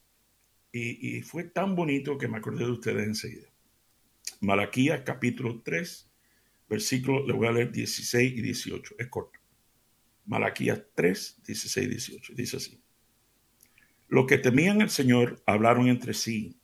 Y, 0.70 1.22
fue 1.22 1.44
tan 1.44 1.74
bonito 1.74 2.18
que 2.18 2.28
me 2.28 2.36
acordé 2.36 2.66
de 2.66 2.70
ustedes 2.70 3.02
enseguida. 3.02 3.48
Malaquías 4.42 5.00
capítulo 5.06 5.62
3, 5.64 6.10
versículo, 6.68 7.26
le 7.26 7.32
voy 7.32 7.46
a 7.46 7.52
leer 7.52 7.72
16 7.72 8.34
y 8.36 8.42
18, 8.42 8.96
es 8.98 9.08
corto. 9.08 9.40
Malaquías 10.26 10.82
3, 10.94 11.44
16 11.46 11.86
y 11.86 11.90
18, 11.90 12.32
dice 12.36 12.56
así. 12.58 12.78
Los 14.06 14.26
que 14.26 14.36
temían 14.36 14.82
al 14.82 14.90
Señor 14.90 15.42
hablaron 15.46 15.88
entre 15.88 16.12
sí 16.12 16.58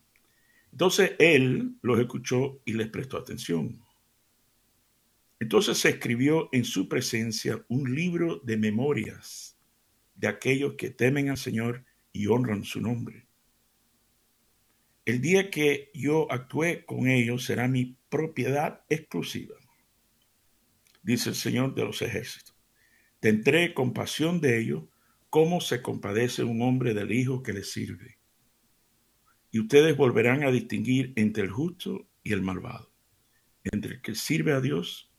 entonces 0.72 1.12
él 1.18 1.76
los 1.82 1.98
escuchó 1.98 2.60
y 2.64 2.72
les 2.72 2.88
prestó 2.88 3.16
atención. 3.16 3.82
Entonces 5.40 5.78
se 5.78 5.90
escribió 5.90 6.48
en 6.52 6.64
su 6.64 6.88
presencia 6.88 7.64
un 7.68 7.94
libro 7.94 8.40
de 8.44 8.56
memorias 8.56 9.56
de 10.14 10.28
aquellos 10.28 10.74
que 10.74 10.90
temen 10.90 11.30
al 11.30 11.36
Señor 11.36 11.84
y 12.12 12.26
honran 12.26 12.64
su 12.64 12.80
nombre. 12.80 13.26
el 15.04 15.22
día 15.22 15.50
que 15.50 15.90
yo 15.94 16.30
actúe 16.30 16.84
con 16.84 17.08
ellos 17.08 17.44
será 17.44 17.66
mi 17.66 17.96
propiedad 18.10 18.84
exclusiva, 18.90 19.54
dice 21.02 21.30
el 21.30 21.34
Señor 21.34 21.74
de 21.74 21.84
los 21.84 22.02
ejércitos. 22.02 22.54
Tendré 23.18 23.72
compasión 23.72 24.42
de 24.42 24.60
ellos 24.60 24.84
como 25.30 25.62
se 25.62 25.80
compadece 25.80 26.44
un 26.44 26.60
hombre 26.60 26.92
del 26.92 27.10
hijo 27.10 27.42
que 27.42 27.54
le 27.54 27.64
sirve. 27.64 28.17
Y 29.50 29.60
ustedes 29.60 29.96
volverán 29.96 30.42
a 30.44 30.50
distinguir 30.50 31.12
entre 31.16 31.44
el 31.44 31.50
justo 31.50 32.08
y 32.22 32.32
el 32.32 32.42
malvado, 32.42 32.92
entre 33.64 33.94
el 33.94 34.02
que 34.02 34.14
sirve 34.14 34.52
a 34.52 34.60
Dios 34.60 35.10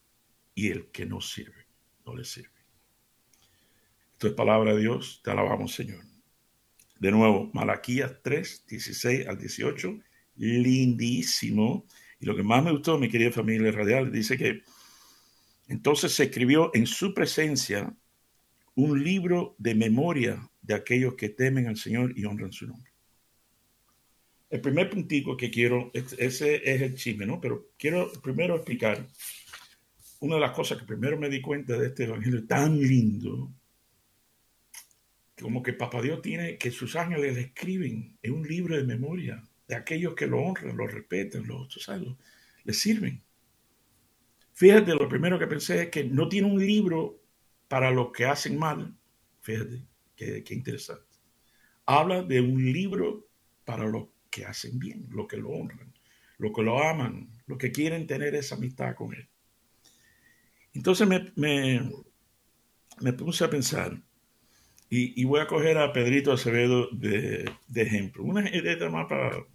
y 0.53 0.69
el 0.69 0.87
que 0.91 1.05
no 1.05 1.21
sirve, 1.21 1.67
no 2.05 2.15
le 2.15 2.25
sirve. 2.25 2.59
Esto 4.13 4.27
es 4.27 4.33
palabra 4.33 4.73
de 4.73 4.81
Dios, 4.81 5.21
te 5.23 5.31
alabamos 5.31 5.73
Señor. 5.73 6.03
De 6.99 7.11
nuevo, 7.11 7.49
Malaquías 7.53 8.17
3, 8.21 8.65
16 8.67 9.27
al 9.27 9.37
18, 9.37 9.99
lindísimo. 10.35 11.85
Y 12.19 12.25
lo 12.25 12.35
que 12.35 12.43
más 12.43 12.61
me 12.61 12.71
gustó, 12.71 12.99
mi 12.99 13.07
querida 13.07 13.31
familia 13.31 13.71
radial, 13.71 14.11
dice 14.11 14.37
que 14.37 14.63
entonces 15.69 16.11
se 16.11 16.25
escribió 16.25 16.71
en 16.73 16.85
su 16.85 17.13
presencia 17.13 17.95
un 18.75 19.01
libro 19.01 19.55
de 19.57 19.75
memoria 19.75 20.49
de 20.61 20.73
aquellos 20.73 21.15
que 21.15 21.29
temen 21.29 21.67
al 21.67 21.77
Señor 21.77 22.11
y 22.17 22.25
honran 22.25 22.51
su 22.51 22.67
nombre. 22.67 22.88
El 24.49 24.61
primer 24.61 24.89
puntico 24.89 25.37
que 25.37 25.51
quiero, 25.51 25.91
ese 25.93 26.55
es 26.55 26.81
el 26.81 26.95
chisme, 26.95 27.25
¿no? 27.25 27.39
Pero 27.39 27.67
quiero 27.77 28.11
primero 28.23 28.55
explicar 28.55 29.07
una 30.21 30.35
de 30.35 30.41
las 30.41 30.51
cosas 30.51 30.79
que 30.79 30.85
primero 30.85 31.17
me 31.19 31.29
di 31.29 31.39
cuenta 31.39 31.77
de 31.77 31.87
este 31.87 32.05
evangelio 32.05 32.45
tan 32.45 32.79
lindo 32.79 33.51
como 35.39 35.63
que 35.63 35.73
Papá 35.73 36.01
Dios 36.01 36.21
tiene, 36.21 36.57
que 36.57 36.71
sus 36.71 36.95
ángeles 36.95 37.35
le 37.35 37.41
escriben 37.41 38.17
en 38.21 38.33
un 38.33 38.45
libro 38.45 38.75
de 38.75 38.83
memoria 38.83 39.41
de 39.67 39.75
aquellos 39.75 40.13
que 40.15 40.27
lo 40.27 40.41
honran, 40.41 40.75
lo 40.75 40.87
respetan, 40.87 41.47
lo, 41.47 41.69
sabes, 41.69 42.09
le 42.63 42.73
sirven. 42.73 43.21
Fíjate, 44.53 44.93
lo 44.95 45.07
primero 45.07 45.39
que 45.39 45.47
pensé 45.47 45.83
es 45.83 45.89
que 45.89 46.03
no 46.03 46.27
tiene 46.27 46.51
un 46.51 46.59
libro 46.59 47.21
para 47.69 47.91
los 47.91 48.11
que 48.11 48.25
hacen 48.25 48.57
mal. 48.57 48.93
Fíjate, 49.39 49.81
qué 50.15 50.43
interesante. 50.49 51.05
Habla 51.85 52.23
de 52.23 52.41
un 52.41 52.71
libro 52.73 53.29
para 53.63 53.85
los 53.85 54.07
que 54.29 54.45
hacen 54.45 54.79
bien, 54.79 55.07
los 55.11 55.27
que 55.27 55.37
lo 55.37 55.49
honran, 55.49 55.93
los 56.37 56.51
que 56.53 56.63
lo 56.63 56.81
aman, 56.81 57.29
los 57.47 57.57
que 57.57 57.71
quieren 57.71 58.07
tener 58.07 58.35
esa 58.35 58.55
amistad 58.55 58.95
con 58.95 59.13
él. 59.13 59.27
Entonces 60.73 61.07
me, 61.07 61.31
me, 63.01 63.13
puse 63.13 63.43
a 63.43 63.49
pensar, 63.49 64.01
y, 64.89 65.23
voy 65.25 65.39
a 65.39 65.47
coger 65.47 65.77
a 65.77 65.93
Pedrito 65.93 66.31
Acevedo 66.31 66.89
de, 66.91 67.51
ejemplo. 67.75 68.23
Una 68.23 68.49
idea 68.49 68.89
más 68.89 69.07
para... 69.07 69.45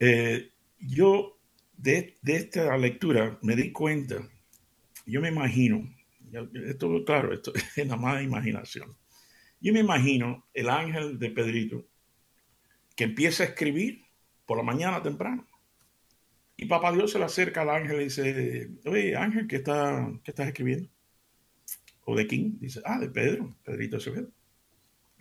Eh, 0.00 0.50
yo 0.78 1.38
de, 1.76 2.16
esta 2.24 2.76
lectura 2.76 3.38
me 3.42 3.54
di 3.54 3.70
cuenta, 3.72 4.16
yo 5.06 5.20
me 5.20 5.28
imagino, 5.28 5.88
esto 6.66 7.04
claro, 7.04 7.32
esto 7.32 7.52
es 7.76 7.86
nada 7.86 8.00
más 8.00 8.22
imaginación. 8.22 8.96
Yo 9.60 9.72
me 9.72 9.80
imagino 9.80 10.46
el 10.54 10.70
ángel 10.70 11.18
de 11.18 11.30
Pedrito 11.30 11.89
que 13.00 13.04
empieza 13.04 13.44
a 13.44 13.46
escribir 13.46 14.04
por 14.44 14.58
la 14.58 14.62
mañana 14.62 15.02
temprano. 15.02 15.46
Y 16.54 16.66
papá 16.66 16.92
Dios 16.92 17.10
se 17.10 17.18
le 17.18 17.24
acerca 17.24 17.62
al 17.62 17.70
ángel 17.70 17.98
y 18.02 18.04
dice, 18.04 18.68
oye, 18.84 19.16
ángel, 19.16 19.48
¿qué, 19.48 19.56
está, 19.56 20.12
qué 20.22 20.32
estás 20.32 20.48
escribiendo? 20.48 20.86
o 22.04 22.14
de 22.14 22.26
quién, 22.26 22.58
dice, 22.58 22.82
ah, 22.84 22.98
de 22.98 23.08
Pedro, 23.08 23.56
Pedrito 23.64 23.96
Acevedo. 23.96 24.30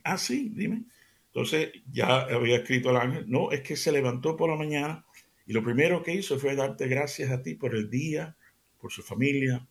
Ah, 0.04 0.18
sí, 0.18 0.52
dime. 0.54 0.88
Entonces 1.28 1.72
ya 1.90 2.24
había 2.24 2.58
escrito 2.58 2.90
al 2.90 2.98
ángel, 2.98 3.30
no, 3.30 3.50
es 3.54 3.62
que 3.62 3.78
se 3.78 3.94
levantó 3.94 4.36
por 4.36 4.50
la 4.50 4.58
mañana 4.58 5.06
y 5.48 5.54
lo 5.54 5.64
primero 5.64 6.04
que 6.04 6.14
hizo 6.14 6.38
fue 6.38 6.58
darte 6.58 6.86
gracias 6.90 7.32
a 7.32 7.42
ti 7.42 7.56
por 7.56 7.76
el 7.76 7.90
día, 7.90 8.36
por 8.78 8.92
su 8.92 9.04
familia, 9.04 9.66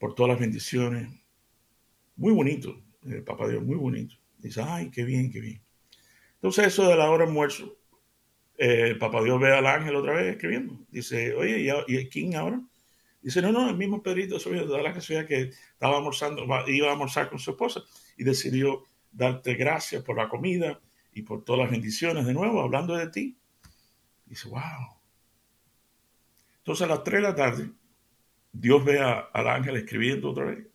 por 0.00 0.16
todas 0.16 0.30
las 0.30 0.40
bendiciones. 0.40 1.08
Muy 2.16 2.32
bonito, 2.32 2.82
el 3.04 3.22
papá 3.22 3.46
Dios, 3.46 3.62
muy 3.62 3.76
bonito. 3.76 4.16
Dice, 4.38 4.62
ay, 4.64 4.90
qué 4.90 5.04
bien, 5.04 5.30
qué 5.30 5.40
bien. 5.40 5.62
Entonces 6.40 6.68
eso 6.68 6.88
de 6.88 6.96
la 6.96 7.10
hora 7.10 7.24
almuerzo, 7.24 7.76
eh, 8.56 8.96
papá 8.98 9.22
Dios 9.22 9.38
ve 9.38 9.54
al 9.54 9.66
ángel 9.66 9.94
otra 9.94 10.14
vez 10.14 10.32
escribiendo. 10.32 10.78
Dice, 10.88 11.34
oye, 11.34 11.70
¿y, 11.86 12.08
quién 12.08 12.34
ahora? 12.34 12.62
Dice, 13.20 13.42
no, 13.42 13.52
no, 13.52 13.68
el 13.68 13.76
mismo 13.76 14.02
Pedrito 14.02 14.38
de 14.38 14.82
la 14.82 14.94
casualidad 14.94 15.28
que 15.28 15.50
estaba 15.72 15.98
almorzando, 15.98 16.46
iba 16.66 16.88
a 16.88 16.92
almorzar 16.92 17.28
con 17.28 17.38
su 17.38 17.50
esposa 17.50 17.82
y 18.16 18.24
decidió 18.24 18.84
darte 19.12 19.52
gracias 19.54 20.02
por 20.02 20.16
la 20.16 20.30
comida 20.30 20.80
y 21.12 21.20
por 21.22 21.44
todas 21.44 21.60
las 21.60 21.70
bendiciones 21.70 22.24
de 22.24 22.32
nuevo, 22.32 22.62
hablando 22.62 22.96
de 22.96 23.08
ti. 23.10 23.36
Dice, 24.24 24.48
wow. 24.48 24.96
Entonces 26.58 26.86
a 26.86 26.88
las 26.88 27.04
3 27.04 27.20
de 27.20 27.28
la 27.28 27.34
tarde, 27.34 27.70
Dios 28.50 28.82
ve 28.82 28.98
al 28.98 29.48
ángel 29.48 29.76
escribiendo 29.76 30.30
otra 30.30 30.46
vez. 30.46 30.66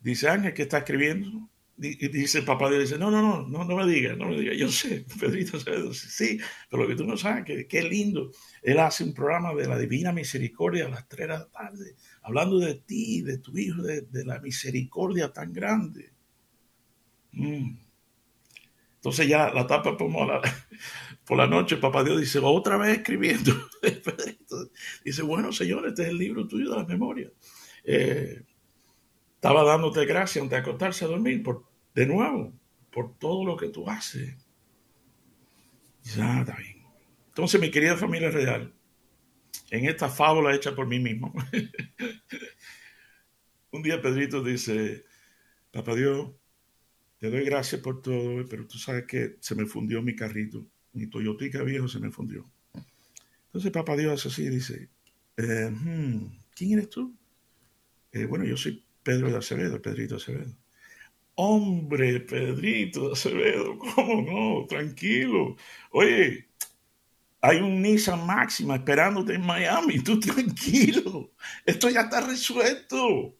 Dice, 0.00 0.28
ángel, 0.28 0.52
¿qué 0.52 0.62
está 0.62 0.78
escribiendo? 0.78 1.48
Dice 1.76 2.38
el 2.38 2.44
papá, 2.44 2.70
dice, 2.70 2.96
no, 2.98 3.10
no, 3.10 3.20
no, 3.20 3.48
no, 3.48 3.64
no 3.64 3.76
me 3.76 3.92
digas, 3.92 4.16
no 4.16 4.28
me 4.28 4.38
digas, 4.38 4.56
yo 4.56 4.68
sé, 4.68 5.04
Pedrito, 5.20 5.58
sí, 5.92 6.38
pero 6.70 6.84
lo 6.84 6.88
que 6.88 6.94
tú 6.94 7.04
no 7.04 7.16
sabes, 7.16 7.44
que 7.44 7.66
qué 7.66 7.82
lindo, 7.82 8.30
él 8.62 8.78
hace 8.78 9.02
un 9.02 9.12
programa 9.12 9.52
de 9.54 9.66
la 9.66 9.76
Divina 9.76 10.12
Misericordia 10.12 10.86
a 10.86 10.88
las 10.88 11.08
3 11.08 11.20
de 11.20 11.34
la 11.34 11.50
tarde, 11.50 11.96
hablando 12.22 12.60
de 12.60 12.76
ti, 12.76 13.22
de 13.22 13.38
tu 13.38 13.58
hijo, 13.58 13.82
de, 13.82 14.06
la 14.24 14.38
misericordia 14.38 15.32
tan 15.32 15.52
grande. 15.52 16.12
Mm. 17.32 17.76
Entonces 18.94 19.26
ya 19.26 19.52
la 19.52 19.66
tapa 19.66 19.96
por 19.96 20.10
la, 20.28 20.40
por 21.26 21.36
la 21.36 21.48
noche, 21.48 21.76
papá 21.78 22.04
Dios 22.04 22.20
dice, 22.20 22.38
otra 22.40 22.76
vez 22.76 22.98
escribiendo, 22.98 23.52
Pedrito, 23.82 24.70
dice, 25.04 25.22
bueno, 25.22 25.52
señor, 25.52 25.88
este 25.88 26.02
es 26.02 26.08
el 26.10 26.18
libro 26.18 26.46
tuyo 26.46 26.70
de 26.70 26.76
la 26.76 26.84
memoria. 26.84 27.32
Eh, 27.82 28.44
estaba 29.44 29.62
dándote 29.62 30.06
gracias 30.06 30.42
antes 30.42 30.56
de 30.56 30.62
acostarse 30.62 31.04
a 31.04 31.08
dormir, 31.08 31.42
por, 31.42 31.66
de 31.94 32.06
nuevo, 32.06 32.50
por 32.90 33.18
todo 33.18 33.44
lo 33.44 33.58
que 33.58 33.68
tú 33.68 33.86
haces. 33.90 34.34
Ya, 36.02 36.40
está 36.40 36.56
bien. 36.56 36.82
Entonces, 37.26 37.60
mi 37.60 37.70
querida 37.70 37.94
familia 37.94 38.30
real, 38.30 38.72
en 39.70 39.84
esta 39.84 40.08
fábula 40.08 40.54
hecha 40.54 40.74
por 40.74 40.86
mí 40.86 40.98
mismo, 40.98 41.34
un 43.70 43.82
día 43.82 44.00
Pedrito 44.00 44.42
dice, 44.42 45.04
Papá 45.70 45.94
Dios, 45.94 46.30
te 47.18 47.28
doy 47.28 47.44
gracias 47.44 47.82
por 47.82 48.00
todo, 48.00 48.46
pero 48.48 48.66
tú 48.66 48.78
sabes 48.78 49.04
que 49.04 49.36
se 49.40 49.54
me 49.54 49.66
fundió 49.66 50.00
mi 50.00 50.16
carrito, 50.16 50.66
mi 50.94 51.06
Toyotica 51.06 51.62
viejo 51.62 51.86
se 51.86 52.00
me 52.00 52.10
fundió. 52.10 52.50
Entonces 53.48 53.70
Papá 53.70 53.94
Dios 53.94 54.14
hace 54.14 54.28
así 54.28 54.44
y 54.44 54.48
dice, 54.48 54.88
eh, 55.36 55.70
hmm, 55.70 56.34
¿quién 56.56 56.78
eres 56.78 56.88
tú? 56.88 57.14
Eh, 58.10 58.24
bueno, 58.24 58.46
yo 58.46 58.56
soy 58.56 58.82
Pedro 59.04 59.30
de 59.30 59.38
Acevedo, 59.38 59.80
Pedrito 59.80 60.16
Acevedo. 60.16 60.56
Hombre, 61.36 62.20
Pedrito 62.20 63.08
de 63.08 63.12
Acevedo, 63.12 63.78
¿cómo 63.94 64.22
no? 64.22 64.66
Tranquilo. 64.66 65.56
Oye, 65.92 66.48
hay 67.40 67.58
un 67.58 67.82
Nissan 67.82 68.26
Máxima 68.26 68.76
esperándote 68.76 69.34
en 69.34 69.44
Miami. 69.46 70.00
Tú 70.02 70.18
tranquilo. 70.20 71.32
Esto 71.66 71.90
ya 71.90 72.02
está 72.02 72.22
resuelto. 72.22 73.38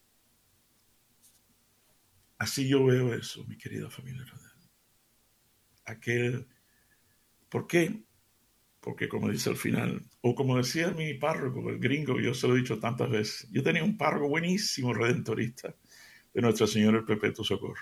Así 2.37 2.68
yo 2.68 2.85
veo 2.85 3.14
eso, 3.14 3.44
mi 3.47 3.56
querida 3.56 3.88
familia. 3.88 4.25
Aquel. 5.87 6.47
¿Por 7.49 7.66
qué? 7.66 8.04
Porque 8.85 9.09
como 9.09 9.31
dice 9.31 9.49
al 9.49 9.57
final, 9.57 10.03
o 10.21 10.35
como 10.35 10.59
decía 10.59 10.91
mi 10.91 11.14
párroco, 11.14 11.71
el 11.71 11.79
gringo, 11.79 12.21
yo 12.21 12.35
se 12.35 12.47
lo 12.47 12.55
he 12.55 12.59
dicho 12.59 12.79
tantas 12.79 13.09
veces, 13.09 13.49
yo 13.50 13.62
tenía 13.62 13.83
un 13.83 13.97
párroco 13.97 14.29
buenísimo, 14.29 14.93
redentorista, 14.93 15.75
de 16.35 16.43
Nuestra 16.43 16.67
Señora 16.67 16.99
el 16.99 17.07
Perpetuo 17.07 17.47
Socorro. 17.47 17.81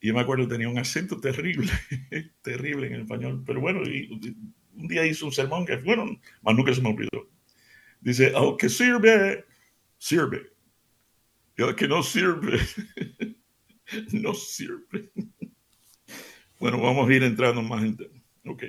Y 0.00 0.08
yo 0.08 0.14
me 0.14 0.20
acuerdo, 0.20 0.48
tenía 0.48 0.70
un 0.70 0.78
acento 0.78 1.20
terrible, 1.20 1.70
terrible 2.42 2.86
en 2.86 3.00
español, 3.02 3.42
pero 3.44 3.60
bueno, 3.60 3.82
un 3.82 4.88
día 4.88 5.04
hizo 5.04 5.26
un 5.26 5.32
sermón 5.32 5.66
que, 5.66 5.76
bueno, 5.76 6.06
más 6.40 6.56
nunca 6.56 6.74
se 6.74 6.80
me 6.80 6.88
olvidó. 6.88 7.28
Dice, 8.00 8.32
al 8.34 8.56
que 8.56 8.70
sirve, 8.70 9.44
sirve. 9.98 10.50
Y 11.58 11.62
al 11.62 11.76
que 11.76 11.86
no 11.86 12.02
sirve, 12.02 12.58
no 14.12 14.32
sirve. 14.32 15.12
bueno, 16.58 16.80
vamos 16.80 17.06
a 17.06 17.12
ir 17.12 17.22
entrando 17.22 17.60
más 17.60 17.82
en... 17.84 17.98
Ok 18.46 18.64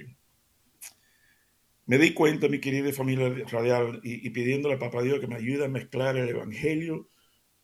me 1.86 1.98
di 1.98 2.14
cuenta, 2.14 2.48
mi 2.48 2.60
querida 2.60 2.92
familia 2.94 3.30
radial, 3.48 4.00
y, 4.04 4.30
pidiéndole 4.30 4.76
a 4.76 4.80
Papá 4.80 5.02
Dios 5.02 5.20
que 5.20 5.28
me 5.28 5.36
ayude 5.36 5.66
a 5.66 5.70
mezclar 5.70 6.16
el 6.18 6.30
Evangelio 6.30 7.10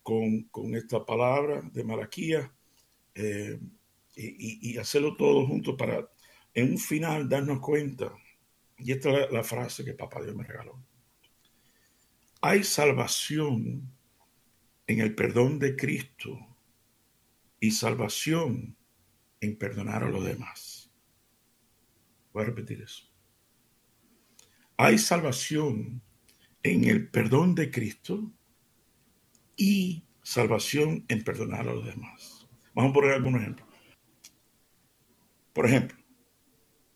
con, 0.02 0.48
esta 0.74 1.04
palabra 1.04 1.62
de 1.72 1.84
Malaquía 1.84 2.52
eh, 3.14 3.58
y, 4.14 4.76
hacerlo 4.78 5.16
todo 5.16 5.46
junto 5.46 5.76
para 5.76 6.10
en 6.54 6.72
un 6.72 6.78
final 6.78 7.28
darnos 7.28 7.60
cuenta. 7.60 8.12
Y 8.78 8.92
esta 8.92 9.24
es 9.24 9.32
la 9.32 9.44
frase 9.44 9.84
que 9.84 9.94
Papá 9.94 10.22
Dios 10.22 10.34
me 10.34 10.44
regaló. 10.44 10.82
Hay 12.42 12.64
salvación 12.64 13.90
en 14.86 15.00
el 15.00 15.14
perdón 15.14 15.58
de 15.58 15.76
Cristo 15.76 16.38
y 17.60 17.70
salvación 17.70 18.76
en 19.40 19.56
perdonar 19.56 20.04
a 20.04 20.08
los 20.08 20.24
demás. 20.24 20.90
Voy 22.32 22.42
a 22.42 22.46
repetir 22.46 22.82
eso. 22.82 23.09
Hay 24.82 24.96
salvación 24.96 26.00
en 26.62 26.84
el 26.84 27.10
perdón 27.10 27.54
de 27.54 27.70
Cristo 27.70 28.32
y 29.54 30.06
salvación 30.22 31.04
en 31.08 31.22
perdonar 31.22 31.68
a 31.68 31.74
los 31.74 31.84
demás. 31.84 32.48
Vamos 32.72 32.92
a 32.92 32.94
poner 32.94 33.12
algunos 33.12 33.42
ejemplos. 33.42 33.68
Por 35.52 35.66
ejemplo, 35.66 35.98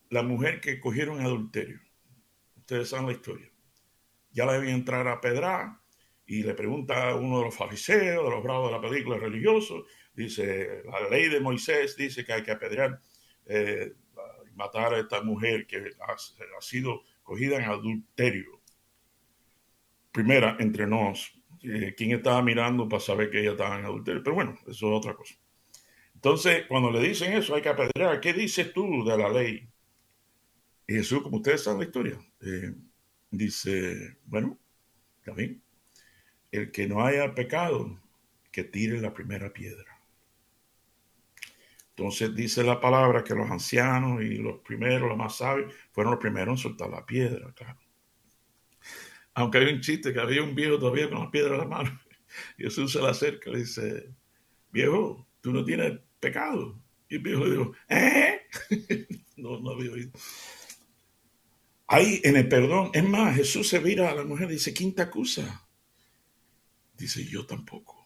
la 0.08 0.22
mujer 0.22 0.62
que 0.62 0.80
cogieron 0.80 1.20
adulterio. 1.20 1.78
Ustedes 2.56 2.88
saben 2.88 3.04
la 3.04 3.12
historia. 3.12 3.52
Ya 4.32 4.46
la 4.46 4.54
debían 4.54 4.76
entrar 4.76 5.06
a 5.06 5.20
pedrar 5.20 5.78
y 6.24 6.42
le 6.42 6.54
pregunta 6.54 7.10
a 7.10 7.16
uno 7.16 7.40
de 7.40 7.44
los 7.44 7.54
fariseos, 7.54 8.24
de 8.24 8.30
los 8.30 8.42
bravos 8.42 8.70
de 8.70 8.78
la 8.78 8.80
película 8.80 9.18
religioso, 9.18 9.84
dice, 10.14 10.84
la 10.86 11.06
ley 11.10 11.28
de 11.28 11.38
Moisés 11.38 11.98
dice 11.98 12.24
que 12.24 12.32
hay 12.32 12.42
que 12.42 12.52
apedrear 12.52 12.98
eh, 13.44 13.92
matar 14.54 14.94
a 14.94 15.00
esta 15.00 15.20
mujer 15.22 15.66
que 15.66 15.90
ha, 16.00 16.60
sido 16.62 17.02
cogida 17.24 17.56
en 17.56 17.64
adulterio. 17.64 18.60
Primera, 20.12 20.56
entre 20.60 20.86
nos, 20.86 21.32
eh, 21.62 21.94
¿quién 21.96 22.12
estaba 22.12 22.40
mirando 22.42 22.88
para 22.88 23.00
saber 23.00 23.30
que 23.30 23.40
ella 23.40 23.52
estaba 23.52 23.78
en 23.78 23.86
adulterio? 23.86 24.22
Pero 24.22 24.36
bueno, 24.36 24.56
eso 24.68 24.70
es 24.70 24.98
otra 24.98 25.14
cosa. 25.14 25.34
Entonces, 26.14 26.64
cuando 26.68 26.90
le 26.90 27.00
dicen 27.00 27.32
eso, 27.32 27.54
hay 27.54 27.62
que 27.62 27.68
apedrear. 27.70 28.20
¿Qué 28.20 28.32
dices 28.32 28.72
tú 28.72 29.04
de 29.04 29.18
la 29.18 29.28
ley? 29.28 29.68
Y 30.86 30.94
Jesús, 30.94 31.22
como 31.22 31.38
ustedes 31.38 31.64
saben 31.64 31.80
la 31.80 31.86
historia, 31.86 32.18
eh, 32.40 32.74
dice, 33.30 34.18
bueno, 34.24 34.58
también, 35.24 35.62
el 36.52 36.70
que 36.70 36.86
no 36.86 37.04
haya 37.04 37.34
pecado, 37.34 38.00
que 38.52 38.64
tire 38.64 39.00
la 39.00 39.12
primera 39.12 39.52
piedra. 39.52 39.93
Entonces 41.96 42.34
dice 42.34 42.64
la 42.64 42.80
palabra 42.80 43.22
que 43.22 43.34
los 43.34 43.48
ancianos 43.48 44.20
y 44.22 44.36
los 44.36 44.58
primeros, 44.60 45.08
los 45.08 45.16
más 45.16 45.36
sabios, 45.36 45.72
fueron 45.92 46.12
los 46.12 46.20
primeros 46.20 46.58
en 46.58 46.62
soltar 46.62 46.90
la 46.90 47.06
piedra, 47.06 47.52
claro. 47.52 47.78
Aunque 49.34 49.58
hay 49.58 49.72
un 49.72 49.80
chiste 49.80 50.12
que 50.12 50.20
había 50.20 50.42
un 50.42 50.56
viejo 50.56 50.78
todavía 50.78 51.08
con 51.08 51.20
la 51.20 51.30
piedra 51.30 51.54
en 51.54 51.60
la 51.60 51.66
mano. 51.66 52.00
Jesús 52.58 52.92
se 52.92 53.00
le 53.00 53.08
acerca 53.08 53.48
y 53.48 53.52
le 53.52 53.58
dice, 53.60 54.10
viejo, 54.72 55.24
tú 55.40 55.52
no 55.52 55.64
tienes 55.64 56.00
pecado. 56.18 56.80
Y 57.08 57.16
el 57.16 57.22
viejo 57.22 57.44
le 57.44 57.50
dijo, 57.50 57.72
¿eh? 57.88 58.40
no, 59.36 59.60
no 59.60 59.70
había 59.70 59.92
oído. 59.92 60.10
Ahí 61.86 62.20
en 62.24 62.36
el 62.36 62.48
perdón, 62.48 62.90
es 62.92 63.04
más, 63.04 63.36
Jesús 63.36 63.68
se 63.68 63.78
vira 63.78 64.10
a 64.10 64.14
la 64.16 64.24
mujer 64.24 64.50
y 64.50 64.54
dice, 64.54 64.72
¿quién 64.72 64.94
te 64.94 65.02
acusa? 65.02 65.68
Dice, 66.96 67.24
yo 67.24 67.46
tampoco. 67.46 68.04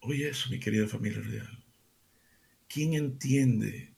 Oye 0.00 0.28
eso, 0.28 0.50
mi 0.50 0.60
querida 0.60 0.86
familia 0.86 1.20
real. 1.20 1.67
¿Quién 2.68 2.92
entiende 2.92 3.94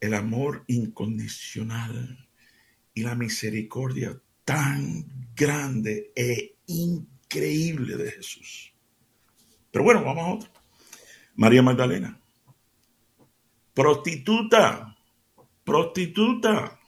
el 0.00 0.14
amor 0.14 0.64
incondicional 0.68 2.28
y 2.94 3.02
la 3.02 3.14
misericordia 3.14 4.18
tan 4.44 5.28
grande 5.36 6.10
e 6.16 6.56
increíble 6.66 7.98
de 7.98 8.10
Jesús? 8.10 8.72
Pero 9.70 9.84
bueno, 9.84 10.02
vamos 10.02 10.24
a 10.24 10.34
otro. 10.34 10.50
María 11.34 11.62
Magdalena. 11.62 12.18
Prostituta. 13.74 14.96
Prostituta. 15.62 16.80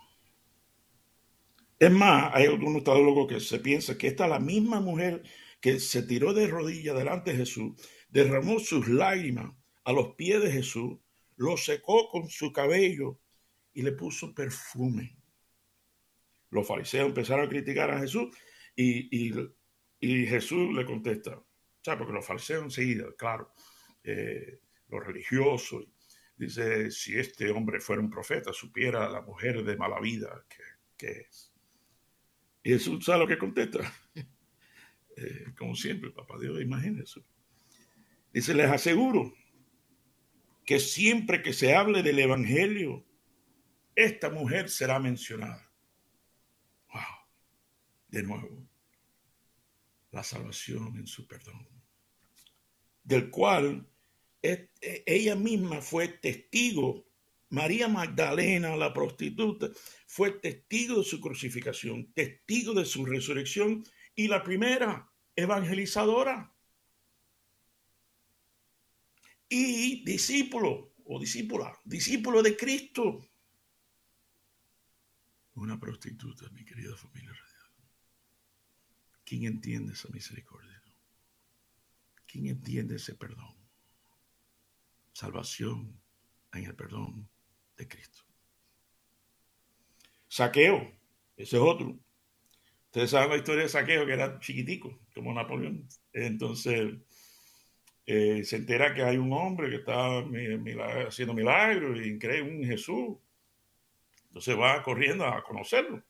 Es 1.78 1.92
más, 1.92 2.30
hay 2.34 2.46
algunos 2.46 2.82
teólogos 2.82 3.28
que 3.28 3.40
se 3.40 3.58
piensa 3.58 3.98
que 3.98 4.06
esta 4.06 4.24
es 4.24 4.30
la 4.30 4.40
misma 4.40 4.80
mujer 4.80 5.22
que 5.60 5.78
se 5.78 6.02
tiró 6.02 6.32
de 6.32 6.46
rodillas 6.46 6.96
delante 6.96 7.32
de 7.32 7.36
Jesús, 7.36 7.74
derramó 8.08 8.58
sus 8.58 8.88
lágrimas 8.88 9.59
a 9.90 9.92
los 9.92 10.14
pies 10.14 10.40
de 10.40 10.52
Jesús, 10.52 10.98
lo 11.36 11.56
secó 11.56 12.08
con 12.08 12.28
su 12.28 12.52
cabello 12.52 13.18
y 13.72 13.82
le 13.82 13.92
puso 13.92 14.34
perfume. 14.34 15.16
Los 16.50 16.66
fariseos 16.66 17.08
empezaron 17.08 17.46
a 17.46 17.48
criticar 17.48 17.90
a 17.90 17.98
Jesús 17.98 18.34
y, 18.74 19.32
Jesús 20.00 20.72
le 20.74 20.84
contesta, 20.84 21.36
o 21.36 21.98
porque 21.98 22.12
los 22.12 22.26
fariseos 22.26 22.64
enseguida, 22.64 23.06
claro, 23.16 23.52
eh, 24.04 24.60
los 24.88 25.04
religiosos, 25.04 25.86
dice, 26.36 26.90
si 26.90 27.18
este 27.18 27.50
hombre 27.50 27.80
fuera 27.80 28.00
un 28.00 28.10
profeta, 28.10 28.52
supiera 28.52 29.08
la 29.08 29.22
mujer 29.22 29.64
de 29.64 29.76
mala 29.76 30.00
vida 30.00 30.44
que, 30.96 31.08
es. 31.08 31.52
Y 32.62 32.70
Jesús 32.70 33.04
sabe 33.04 33.20
lo 33.20 33.26
que 33.26 33.38
contesta. 33.38 33.80
Eh, 35.16 35.52
como 35.58 35.74
siempre, 35.74 36.12
papá 36.12 36.38
Dios, 36.40 36.62
imagínense. 36.62 37.20
Dice, 38.32 38.54
les 38.54 38.70
aseguro 38.70 39.34
que 40.64 40.80
siempre 40.80 41.42
que 41.42 41.52
se 41.52 41.74
hable 41.74 42.02
del 42.02 42.18
Evangelio, 42.18 43.04
esta 43.94 44.30
mujer 44.30 44.68
será 44.68 44.98
mencionada. 44.98 45.70
Wow. 46.92 47.02
De 48.08 48.22
nuevo, 48.22 48.68
la 50.10 50.22
salvación 50.22 50.96
en 50.96 51.06
su 51.06 51.26
perdón, 51.26 51.68
del 53.04 53.30
cual 53.30 53.86
e, 54.42 54.68
ella 55.06 55.36
misma 55.36 55.80
fue 55.80 56.08
testigo. 56.08 57.06
María 57.50 57.88
Magdalena, 57.88 58.76
la 58.76 58.92
prostituta, 58.94 59.68
fue 60.06 60.30
testigo 60.30 60.98
de 60.98 61.04
su 61.04 61.20
crucificación, 61.20 62.12
testigo 62.12 62.74
de 62.74 62.84
su 62.84 63.04
resurrección 63.04 63.84
y 64.14 64.28
la 64.28 64.44
primera 64.44 65.10
evangelizadora 65.34 66.54
y 69.50 70.04
discípulo 70.04 70.94
o 71.04 71.20
discípula, 71.20 71.76
discípulo 71.84 72.42
de 72.42 72.56
Cristo. 72.56 73.28
Una 75.54 75.78
prostituta, 75.78 76.48
mi 76.50 76.64
querida 76.64 76.96
familia 76.96 77.32
radial. 77.32 77.50
¿Quién 79.24 79.44
entiende 79.44 79.92
esa 79.92 80.08
misericordia? 80.08 80.80
¿Quién 82.26 82.46
entiende 82.46 82.96
ese 82.96 83.16
perdón? 83.16 83.56
Salvación 85.12 86.00
en 86.52 86.64
el 86.64 86.76
perdón 86.76 87.28
de 87.76 87.88
Cristo. 87.88 88.22
Saqueo, 90.28 90.96
ese 91.36 91.56
es 91.56 91.62
otro. 91.62 91.98
Ustedes 92.84 93.10
saben 93.10 93.30
la 93.30 93.36
historia 93.36 93.64
de 93.64 93.68
Saqueo, 93.68 94.06
que 94.06 94.12
era 94.12 94.38
chiquitico, 94.38 95.00
como 95.12 95.34
Napoleón. 95.34 95.88
Entonces, 96.12 96.94
eh, 98.12 98.42
se 98.42 98.56
entera 98.56 98.92
que 98.92 99.04
hay 99.04 99.18
un 99.18 99.32
hombre 99.32 99.70
que 99.70 99.76
está 99.76 100.18
haciendo 101.06 101.32
milagros 101.32 102.04
y 102.04 102.18
cree 102.18 102.42
un 102.42 102.64
Jesús. 102.64 103.16
Entonces 104.26 104.58
va 104.58 104.82
corriendo 104.82 105.24
a 105.24 105.44
conocerlo. 105.44 106.02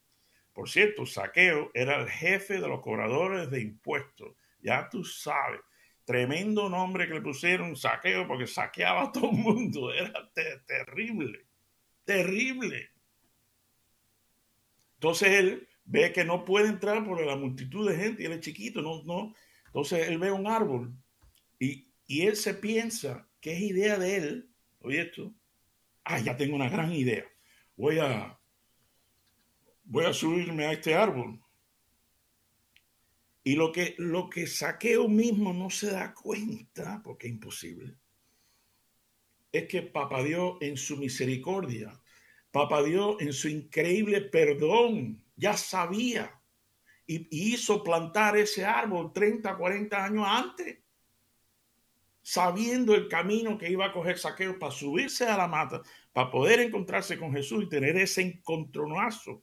Por 0.54 0.70
cierto, 0.70 1.04
Saqueo 1.04 1.70
era 1.74 2.00
el 2.00 2.08
jefe 2.08 2.58
de 2.58 2.66
los 2.66 2.80
cobradores 2.80 3.50
de 3.50 3.60
impuestos. 3.60 4.34
Ya 4.62 4.88
tú 4.88 5.04
sabes, 5.04 5.60
tremendo 6.06 6.70
nombre 6.70 7.06
que 7.06 7.12
le 7.12 7.20
pusieron 7.20 7.76
Saqueo 7.76 8.26
porque 8.26 8.46
saqueaba 8.46 9.02
a 9.02 9.12
todo 9.12 9.30
el 9.30 9.36
mundo. 9.36 9.92
Era 9.92 10.30
terrible, 10.66 11.44
terrible. 12.06 12.88
Entonces 14.94 15.28
él 15.32 15.68
ve 15.84 16.14
que 16.14 16.24
no 16.24 16.46
puede 16.46 16.68
entrar 16.68 17.04
por 17.04 17.20
la 17.20 17.36
multitud 17.36 17.90
de 17.90 17.96
gente 17.96 18.22
y 18.22 18.26
él 18.26 18.32
es 18.32 18.40
chiquito, 18.40 18.80
no, 18.80 19.02
no. 19.04 19.34
Entonces 19.66 20.08
él 20.08 20.16
ve 20.16 20.32
un 20.32 20.46
árbol 20.46 20.94
y 21.58 21.89
y 22.10 22.26
él 22.26 22.34
se 22.34 22.54
piensa 22.54 23.30
que 23.40 23.52
es 23.52 23.60
idea 23.60 23.96
de 23.96 24.16
él, 24.16 24.50
oye 24.80 25.02
esto, 25.02 25.32
ah, 26.02 26.18
ya 26.18 26.36
tengo 26.36 26.56
una 26.56 26.68
gran 26.68 26.92
idea, 26.92 27.24
voy 27.76 28.00
a, 28.00 28.36
voy 29.84 30.06
a 30.06 30.12
subirme 30.12 30.66
a 30.66 30.72
este 30.72 30.92
árbol. 30.92 31.40
Y 33.44 33.54
lo 33.54 33.70
que, 33.70 33.94
lo 33.98 34.28
que 34.28 34.48
Saqueo 34.48 35.06
mismo 35.06 35.52
no 35.52 35.70
se 35.70 35.92
da 35.92 36.12
cuenta, 36.12 37.00
porque 37.04 37.28
es 37.28 37.34
imposible, 37.34 37.94
es 39.52 39.68
que 39.68 39.82
Papá 39.82 40.24
Dios 40.24 40.56
en 40.62 40.76
su 40.76 40.96
misericordia, 40.96 41.92
Papá 42.50 42.82
Dios 42.82 43.18
en 43.20 43.32
su 43.32 43.48
increíble 43.48 44.20
perdón, 44.20 45.24
ya 45.36 45.56
sabía 45.56 46.42
y, 47.06 47.28
hizo 47.52 47.84
plantar 47.84 48.36
ese 48.36 48.64
árbol 48.64 49.12
30, 49.12 49.56
40 49.56 50.04
años 50.04 50.24
antes 50.26 50.80
sabiendo 52.22 52.94
el 52.94 53.09
camino 53.09 53.56
que 53.56 53.70
iba 53.70 53.87
a 53.87 53.92
coger 53.92 54.18
Saqueo 54.18 54.59
para 54.59 54.72
subirse 54.72 55.26
a 55.26 55.37
la 55.37 55.48
mata, 55.48 55.83
para 56.12 56.30
poder 56.30 56.61
encontrarse 56.61 57.18
con 57.18 57.33
Jesús 57.33 57.64
y 57.64 57.68
tener 57.68 57.96
ese 57.96 58.22
encontronazo 58.22 59.42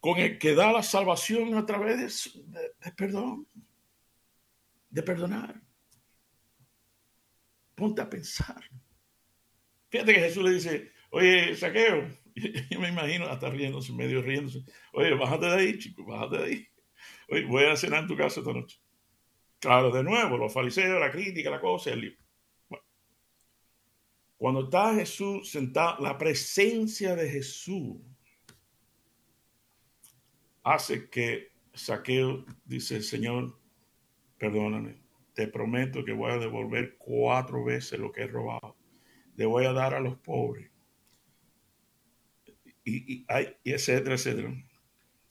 con 0.00 0.18
el 0.18 0.38
que 0.38 0.54
da 0.54 0.72
la 0.72 0.82
salvación 0.82 1.54
a 1.54 1.66
través 1.66 2.32
de, 2.34 2.92
perdón, 2.96 3.46
de 4.88 5.02
perdonar. 5.02 5.60
Ponte 7.74 8.00
a 8.00 8.08
pensar. 8.08 8.62
Fíjate 9.90 10.14
que 10.14 10.20
Jesús 10.20 10.44
le 10.44 10.50
dice, 10.52 10.92
oye, 11.10 11.54
Saqueo, 11.56 12.08
yo 12.70 12.80
me 12.80 12.88
imagino 12.88 13.26
hasta 13.26 13.50
riéndose, 13.50 13.92
medio 13.92 14.22
riéndose, 14.22 14.64
oye, 14.92 15.14
bájate 15.14 15.46
de 15.46 15.52
ahí, 15.52 15.78
chico, 15.78 16.04
bájate 16.04 16.38
de 16.38 16.44
ahí. 16.44 16.68
Oye, 17.28 17.44
voy 17.44 17.64
a 17.64 17.76
cenar 17.76 18.02
en 18.02 18.08
tu 18.08 18.16
casa 18.16 18.40
esta 18.40 18.52
noche. 18.52 18.80
Claro, 19.60 19.90
de 19.90 20.02
nuevo, 20.02 20.38
los 20.38 20.52
fariseos, 20.52 20.98
la 20.98 21.10
crítica, 21.10 21.50
la 21.50 21.60
cosa, 21.60 21.90
el 21.90 22.00
libro. 22.00 22.24
Cuando 24.38 24.64
está 24.64 24.94
Jesús 24.94 25.50
sentado, 25.50 26.02
la 26.02 26.16
presencia 26.16 27.14
de 27.14 27.28
Jesús 27.28 27.98
hace 30.62 31.10
que 31.10 31.52
Saqueo 31.74 32.46
dice, 32.64 33.02
Señor, 33.02 33.58
perdóname, 34.38 34.96
te 35.34 35.46
prometo 35.46 36.02
que 36.06 36.12
voy 36.12 36.32
a 36.32 36.38
devolver 36.38 36.96
cuatro 36.96 37.62
veces 37.62 38.00
lo 38.00 38.10
que 38.10 38.22
he 38.22 38.26
robado. 38.26 38.76
Le 39.36 39.44
voy 39.44 39.66
a 39.66 39.74
dar 39.74 39.92
a 39.92 40.00
los 40.00 40.16
pobres. 40.16 40.70
Y, 42.82 43.12
y, 43.14 43.26
etcétera, 43.64 44.14
etcétera. 44.14 44.54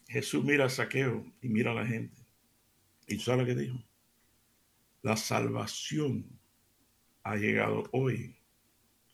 Jesús 0.07 0.43
mira 0.43 0.65
a 0.65 0.69
Saqueo 0.69 1.25
y 1.41 1.49
mira 1.49 1.71
a 1.71 1.75
la 1.75 1.85
gente. 1.87 2.21
¿Y 3.07 3.17
sabe 3.17 3.41
lo 3.41 3.45
que 3.47 3.55
dijo? 3.55 3.88
La 5.01 5.15
salvación 5.15 6.39
ha 7.23 7.35
llegado 7.35 7.83
hoy 7.91 8.37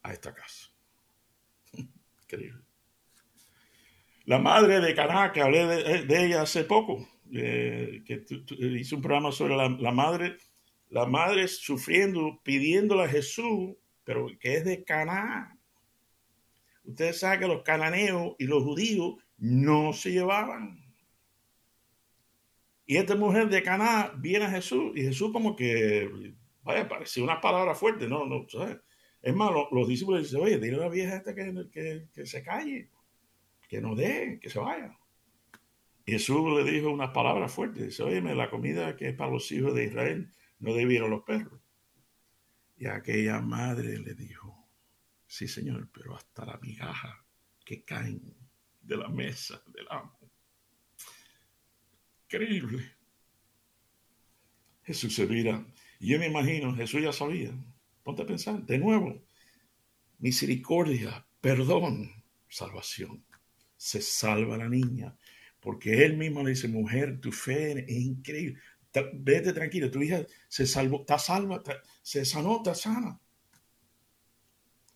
a 0.04 0.13
esta 0.13 0.34
casa. 0.34 0.71
Increíble. 2.24 2.62
La 4.26 4.39
madre 4.39 4.80
de 4.80 4.95
Caná, 4.95 5.32
que 5.32 5.41
hablé 5.41 5.65
de, 5.67 6.26
ella 6.26 6.41
hace 6.41 6.63
poco, 6.63 7.08
eh, 7.32 8.04
que 8.06 8.26
hice 8.60 8.95
un 8.95 9.02
programa 9.02 9.32
sobre 9.32 9.56
la, 9.56 9.69
la, 9.69 9.91
madre, 9.91 10.38
la 10.89 11.06
madre 11.06 11.48
sufriendo, 11.48 12.41
pidiéndole 12.43 13.04
a 13.04 13.10
Jesús, 13.10 13.76
pero 14.04 14.28
que 14.39 14.58
es 14.58 14.65
de 14.65 14.84
Caná. 14.84 15.60
Ustedes 16.84 17.19
saben 17.19 17.39
que 17.39 17.48
los 17.48 17.63
cananeos 17.63 18.36
y 18.39 18.45
los 18.45 18.63
judíos 18.63 19.15
no 19.38 19.93
se 19.93 20.12
llevaban. 20.12 20.85
Y 22.86 22.98
esta 22.98 23.15
mujer 23.15 23.50
de 23.50 23.63
Caná 23.63 24.13
viene 24.17 24.45
a 24.45 24.52
Jesús 24.52 24.91
y 24.95 25.02
Jesús 25.02 25.32
como 25.32 25.56
que, 25.56 26.36
vaya, 26.63 26.88
parecía 26.88 27.24
una 27.24 27.41
palabra 27.41 27.74
fuerte, 27.74 28.08
no, 28.08 28.26
no, 28.26 28.48
¿sabes? 28.48 28.78
Es 29.21 29.34
más, 29.34 29.52
los, 29.71 29.88
discípulos 29.88 30.21
dicen, 30.21 30.41
oye, 30.41 30.60
dile 30.60 30.78
a 30.78 30.82
la 30.82 30.89
vieja 30.89 31.15
esta 31.15 31.34
que, 31.34 32.08
que, 32.13 32.26
se 32.28 32.43
calle, 32.43 32.91
que 33.67 33.82
no 33.82 33.95
dé, 33.95 34.39
que 34.39 34.52
se 34.52 34.60
vaya. 34.60 34.95
Y 36.06 36.12
Jesús 36.12 36.63
le 36.63 36.71
dijo 36.71 36.91
unas 36.91 37.10
palabras 37.10 37.52
fuertes, 37.52 37.86
dice, 37.86 38.04
oye, 38.04 38.21
la 38.21 38.52
comida 38.52 38.95
que 38.95 39.10
es 39.10 39.15
para 39.15 39.32
los 39.32 39.52
hijos 39.52 39.74
de 39.74 39.86
Israel 39.86 40.32
no 40.60 40.76
debieron 40.76 41.10
los 41.10 41.24
perros. 41.24 41.60
Y 42.78 42.86
aquella 42.86 43.41
madre 43.41 43.98
le 43.98 44.13
dijo, 44.13 44.69
sí 45.26 45.48
señor, 45.48 45.89
pero 45.91 46.15
hasta 46.15 46.45
la 46.45 46.60
migaja 46.62 47.26
que 47.65 47.84
caen 47.84 48.21
de 48.80 48.98
la 48.98 49.08
mesa 49.08 49.60
del 49.74 49.88
amo 49.89 50.25
Increíble. 52.26 52.92
Jesús 54.84 55.16
se 55.16 55.26
mira. 55.26 55.66
Y 56.00 56.10
yo 56.10 56.20
me 56.20 56.28
imagino, 56.28 56.76
Jesús 56.76 57.02
ya 57.02 57.12
sabía. 57.12 57.52
Ponte 58.04 58.22
a 58.22 58.26
pensar, 58.26 58.64
de 58.66 58.78
nuevo, 58.78 59.24
misericordia, 60.20 61.26
perdón, 61.42 62.24
salvación. 62.48 63.26
Se 63.78 64.02
salva 64.02 64.58
la 64.58 64.70
niña, 64.70 65.18
porque 65.60 66.06
él 66.06 66.18
mismo 66.18 66.44
le 66.44 66.52
dice, 66.52 66.68
mujer, 66.68 67.20
tu 67.20 67.32
fe 67.32 67.84
es 67.88 67.98
increíble. 67.98 68.60
Vete 69.14 69.52
tranquila, 69.54 69.92
tu 69.92 70.02
hija 70.02 70.26
se 70.48 70.66
salvó, 70.66 71.02
está 71.02 71.18
salva, 71.18 71.62
se 72.02 72.24
sanó, 72.24 72.58
está 72.58 72.76
sana. 72.76 73.20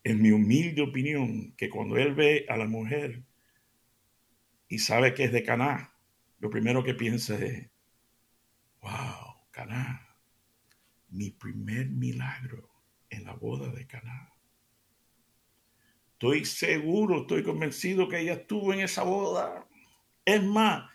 En 0.04 0.22
mi 0.22 0.32
humilde 0.32 0.82
opinión, 0.82 1.54
que 1.58 1.70
cuando 1.70 1.98
él 1.98 2.13
ve 2.13 2.46
a 2.48 2.56
la 2.56 2.65
mujer 2.65 3.24
y 4.68 4.80
sabe 4.80 5.13
que 5.13 5.26
es 5.26 5.32
de 5.32 5.44
Caná, 5.44 5.88
lo 6.39 6.49
primero 6.49 6.84
que 6.84 6.93
piensa 6.93 7.36
es, 7.36 7.69
wow, 8.82 9.36
Caná, 9.52 10.15
mi 11.10 11.32
primer 11.32 11.89
milagro 11.89 12.69
en 13.10 13.25
la 13.25 13.34
boda 13.34 13.69
de 13.69 13.86
Caná. 13.88 14.34
Estoy 16.13 16.45
seguro, 16.45 17.21
estoy 17.21 17.43
convencido 17.43 18.08
que 18.08 18.19
ella 18.19 18.34
estuvo 18.34 18.73
en 18.73 18.82
esa 18.82 19.04
boda. 19.04 19.67
Es 20.25 20.43
más, 20.43 20.89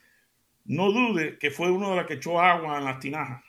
no 0.65 0.93
dude 0.93 1.39
que 1.39 1.51
fue 1.51 1.71
uno 1.71 1.91
de 1.91 1.97
los 1.97 2.07
que 2.07 2.15
echó 2.15 2.41
agua 2.41 2.79
en 2.79 2.85
las 2.85 3.01
tinajas. 3.01 3.43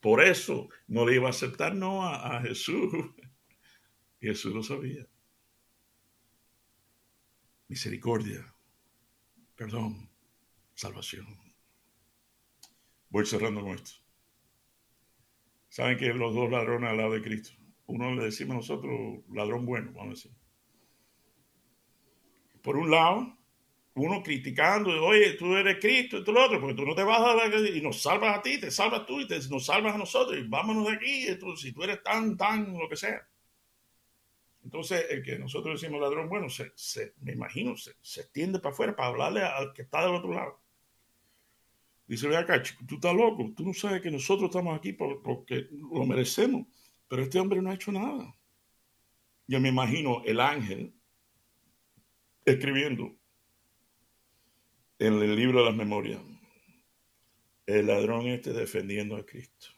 Por 0.00 0.22
eso 0.22 0.68
no 0.86 1.06
le 1.06 1.16
iba 1.16 1.26
a 1.26 1.30
aceptar 1.30 1.74
no 1.74 2.06
a, 2.06 2.40
Jesús. 2.42 2.92
Jesús 4.20 4.54
lo 4.54 4.62
sabía. 4.62 5.06
Misericordia, 7.68 8.54
perdón, 9.54 10.08
salvación. 10.78 11.26
Voy 13.10 13.26
cerrando 13.26 13.62
con 13.62 13.72
esto. 13.72 13.90
Saben 15.68 15.98
que 15.98 16.14
los 16.14 16.32
dos 16.34 16.48
ladrones 16.50 16.90
al 16.90 16.96
lado 16.96 17.12
de 17.14 17.22
Cristo. 17.22 17.50
Uno 17.86 18.14
le 18.14 18.24
decimos 18.24 18.56
nosotros 18.56 18.92
ladrón 19.32 19.66
bueno, 19.66 19.90
vamos 19.92 20.06
a 20.06 20.10
decir. 20.10 20.32
Por 22.62 22.76
un 22.76 22.90
lado, 22.90 23.36
uno 23.94 24.22
criticando, 24.22 24.90
oye, 25.04 25.32
tú 25.32 25.56
eres 25.56 25.78
Cristo, 25.80 26.18
y 26.18 26.24
tú 26.24 26.32
lo 26.32 26.44
otro, 26.44 26.60
porque 26.60 26.76
tú 26.76 26.84
no 26.84 26.94
te 26.94 27.02
vas 27.02 27.22
a 27.22 27.34
dar 27.34 27.52
y 27.54 27.80
nos 27.80 28.00
salvas 28.00 28.38
a 28.38 28.42
ti, 28.42 28.60
te 28.60 28.70
salvas 28.70 29.04
tú 29.04 29.20
y 29.20 29.26
te, 29.26 29.40
nos 29.48 29.66
salvas 29.66 29.94
a 29.94 29.98
nosotros, 29.98 30.38
y 30.38 30.46
vámonos 30.46 30.86
de 30.86 30.92
aquí, 30.92 31.26
si 31.56 31.72
tú 31.72 31.82
eres 31.82 32.02
tan, 32.02 32.36
tan, 32.36 32.78
lo 32.78 32.88
que 32.88 32.96
sea. 32.96 33.26
Entonces, 34.62 35.06
el 35.10 35.22
que 35.22 35.38
nosotros 35.38 35.80
decimos 35.80 36.00
ladrón 36.00 36.28
bueno, 36.28 36.48
se, 36.48 37.14
me 37.20 37.32
imagino, 37.32 37.76
se, 37.76 37.96
se 38.00 38.20
extiende 38.20 38.60
para 38.60 38.72
afuera 38.72 38.94
para 38.94 39.08
hablarle 39.08 39.42
al 39.42 39.72
que 39.72 39.82
está 39.82 40.04
del 40.04 40.14
otro 40.14 40.32
lado. 40.32 40.67
Dice, 42.08 42.26
ve 42.26 42.38
acá, 42.38 42.62
chico, 42.62 42.84
tú 42.88 42.94
estás 42.94 43.14
loco, 43.14 43.52
tú 43.54 43.64
no 43.64 43.74
sabes 43.74 44.00
que 44.00 44.10
nosotros 44.10 44.48
estamos 44.48 44.76
aquí 44.76 44.94
porque 44.94 45.68
lo 45.70 46.06
merecemos, 46.06 46.66
pero 47.06 47.22
este 47.22 47.38
hombre 47.38 47.60
no 47.60 47.70
ha 47.70 47.74
hecho 47.74 47.92
nada. 47.92 48.34
Yo 49.46 49.60
me 49.60 49.68
imagino 49.68 50.22
el 50.24 50.40
ángel 50.40 50.94
escribiendo 52.46 53.14
en 54.98 55.14
el 55.14 55.36
libro 55.36 55.60
de 55.60 55.66
las 55.66 55.76
memorias, 55.76 56.22
el 57.66 57.86
ladrón 57.86 58.26
este 58.26 58.54
defendiendo 58.54 59.14
a 59.16 59.26
Cristo. 59.26 59.68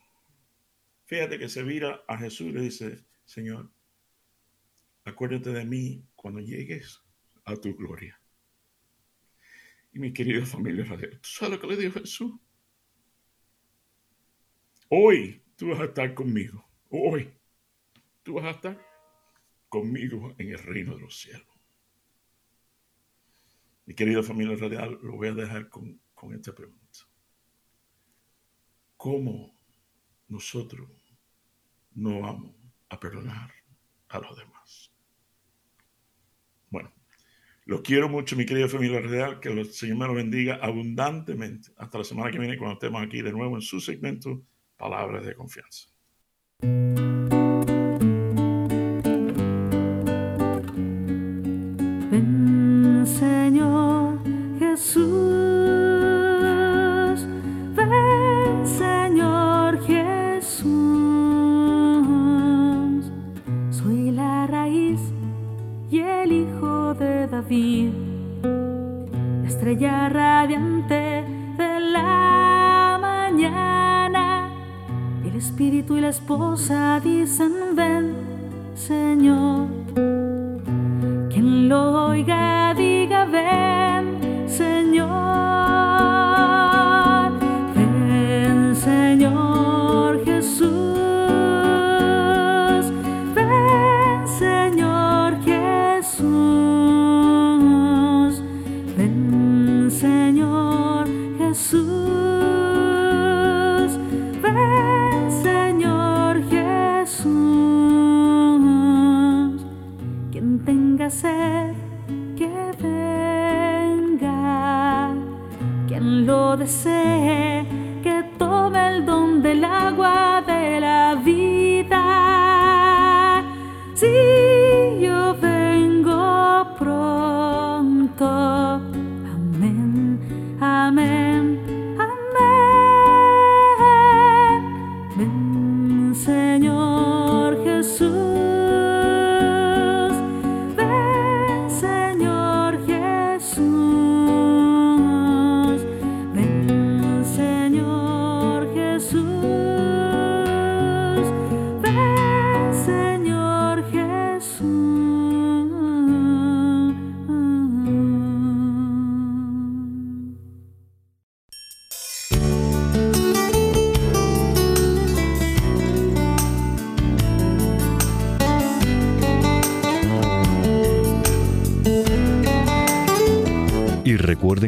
Fíjate 1.06 1.36
que 1.36 1.48
se 1.48 1.64
vira 1.64 2.04
a 2.06 2.16
Jesús 2.16 2.46
y 2.46 2.52
le 2.52 2.60
dice, 2.60 3.04
Señor, 3.24 3.72
acuérdate 5.04 5.50
de 5.50 5.64
mí 5.64 6.06
cuando 6.14 6.38
llegues 6.38 7.02
a 7.44 7.56
tu 7.56 7.74
gloria. 7.74 8.19
Y 9.92 9.98
mi 9.98 10.12
querida 10.12 10.46
familia 10.46 10.84
¿tú 10.86 11.18
sabes 11.22 11.54
lo 11.54 11.60
que 11.60 11.66
le 11.66 11.76
dijo 11.76 11.98
Jesús? 12.00 12.32
Hoy 14.88 15.42
tú 15.56 15.68
vas 15.68 15.80
a 15.80 15.84
estar 15.84 16.14
conmigo. 16.14 16.64
Hoy 16.90 17.32
tú 18.22 18.34
vas 18.34 18.44
a 18.44 18.50
estar 18.50 18.86
conmigo 19.68 20.34
en 20.38 20.50
el 20.50 20.58
reino 20.58 20.94
de 20.94 21.00
los 21.00 21.16
cielos. 21.16 21.46
Mi 23.86 23.94
querida 23.94 24.22
familia 24.22 24.56
radial, 24.56 24.98
lo 25.02 25.16
voy 25.16 25.28
a 25.28 25.32
dejar 25.32 25.68
con, 25.68 26.00
con 26.14 26.34
esta 26.34 26.54
pregunta. 26.54 27.00
¿Cómo 28.96 29.58
nosotros 30.28 30.88
no 31.92 32.20
vamos 32.20 32.54
a 32.88 33.00
perdonar 33.00 33.52
a 34.08 34.18
los 34.20 34.36
demás? 34.36 34.92
Bueno, 36.68 36.92
los 37.70 37.82
quiero 37.82 38.08
mucho, 38.08 38.34
mi 38.34 38.44
querida 38.44 38.66
familia 38.66 39.00
real. 39.00 39.38
Que 39.38 39.48
el 39.48 39.64
Señor 39.72 39.98
me 39.98 40.06
lo 40.08 40.14
bendiga 40.14 40.58
abundantemente. 40.60 41.70
Hasta 41.76 41.98
la 41.98 42.04
semana 42.04 42.32
que 42.32 42.38
viene, 42.40 42.58
cuando 42.58 42.74
estemos 42.74 43.00
aquí 43.00 43.22
de 43.22 43.30
nuevo 43.30 43.54
en 43.54 43.62
su 43.62 43.80
segmento 43.80 44.42
Palabras 44.76 45.24
de 45.24 45.34
Confianza. 45.36 45.88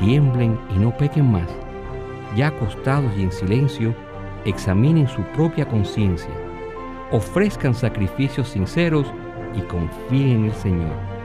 tiemblen 0.00 0.58
y 0.74 0.78
no 0.78 0.96
pequen 0.96 1.30
más. 1.30 1.48
Ya 2.34 2.48
acostados 2.48 3.12
y 3.16 3.22
en 3.22 3.32
silencio, 3.32 3.94
examinen 4.44 5.06
su 5.08 5.22
propia 5.34 5.68
conciencia, 5.68 6.30
ofrezcan 7.12 7.74
sacrificios 7.74 8.48
sinceros 8.48 9.06
y 9.54 9.60
confíen 9.62 10.30
en 10.30 10.44
el 10.46 10.54
Señor. 10.54 11.19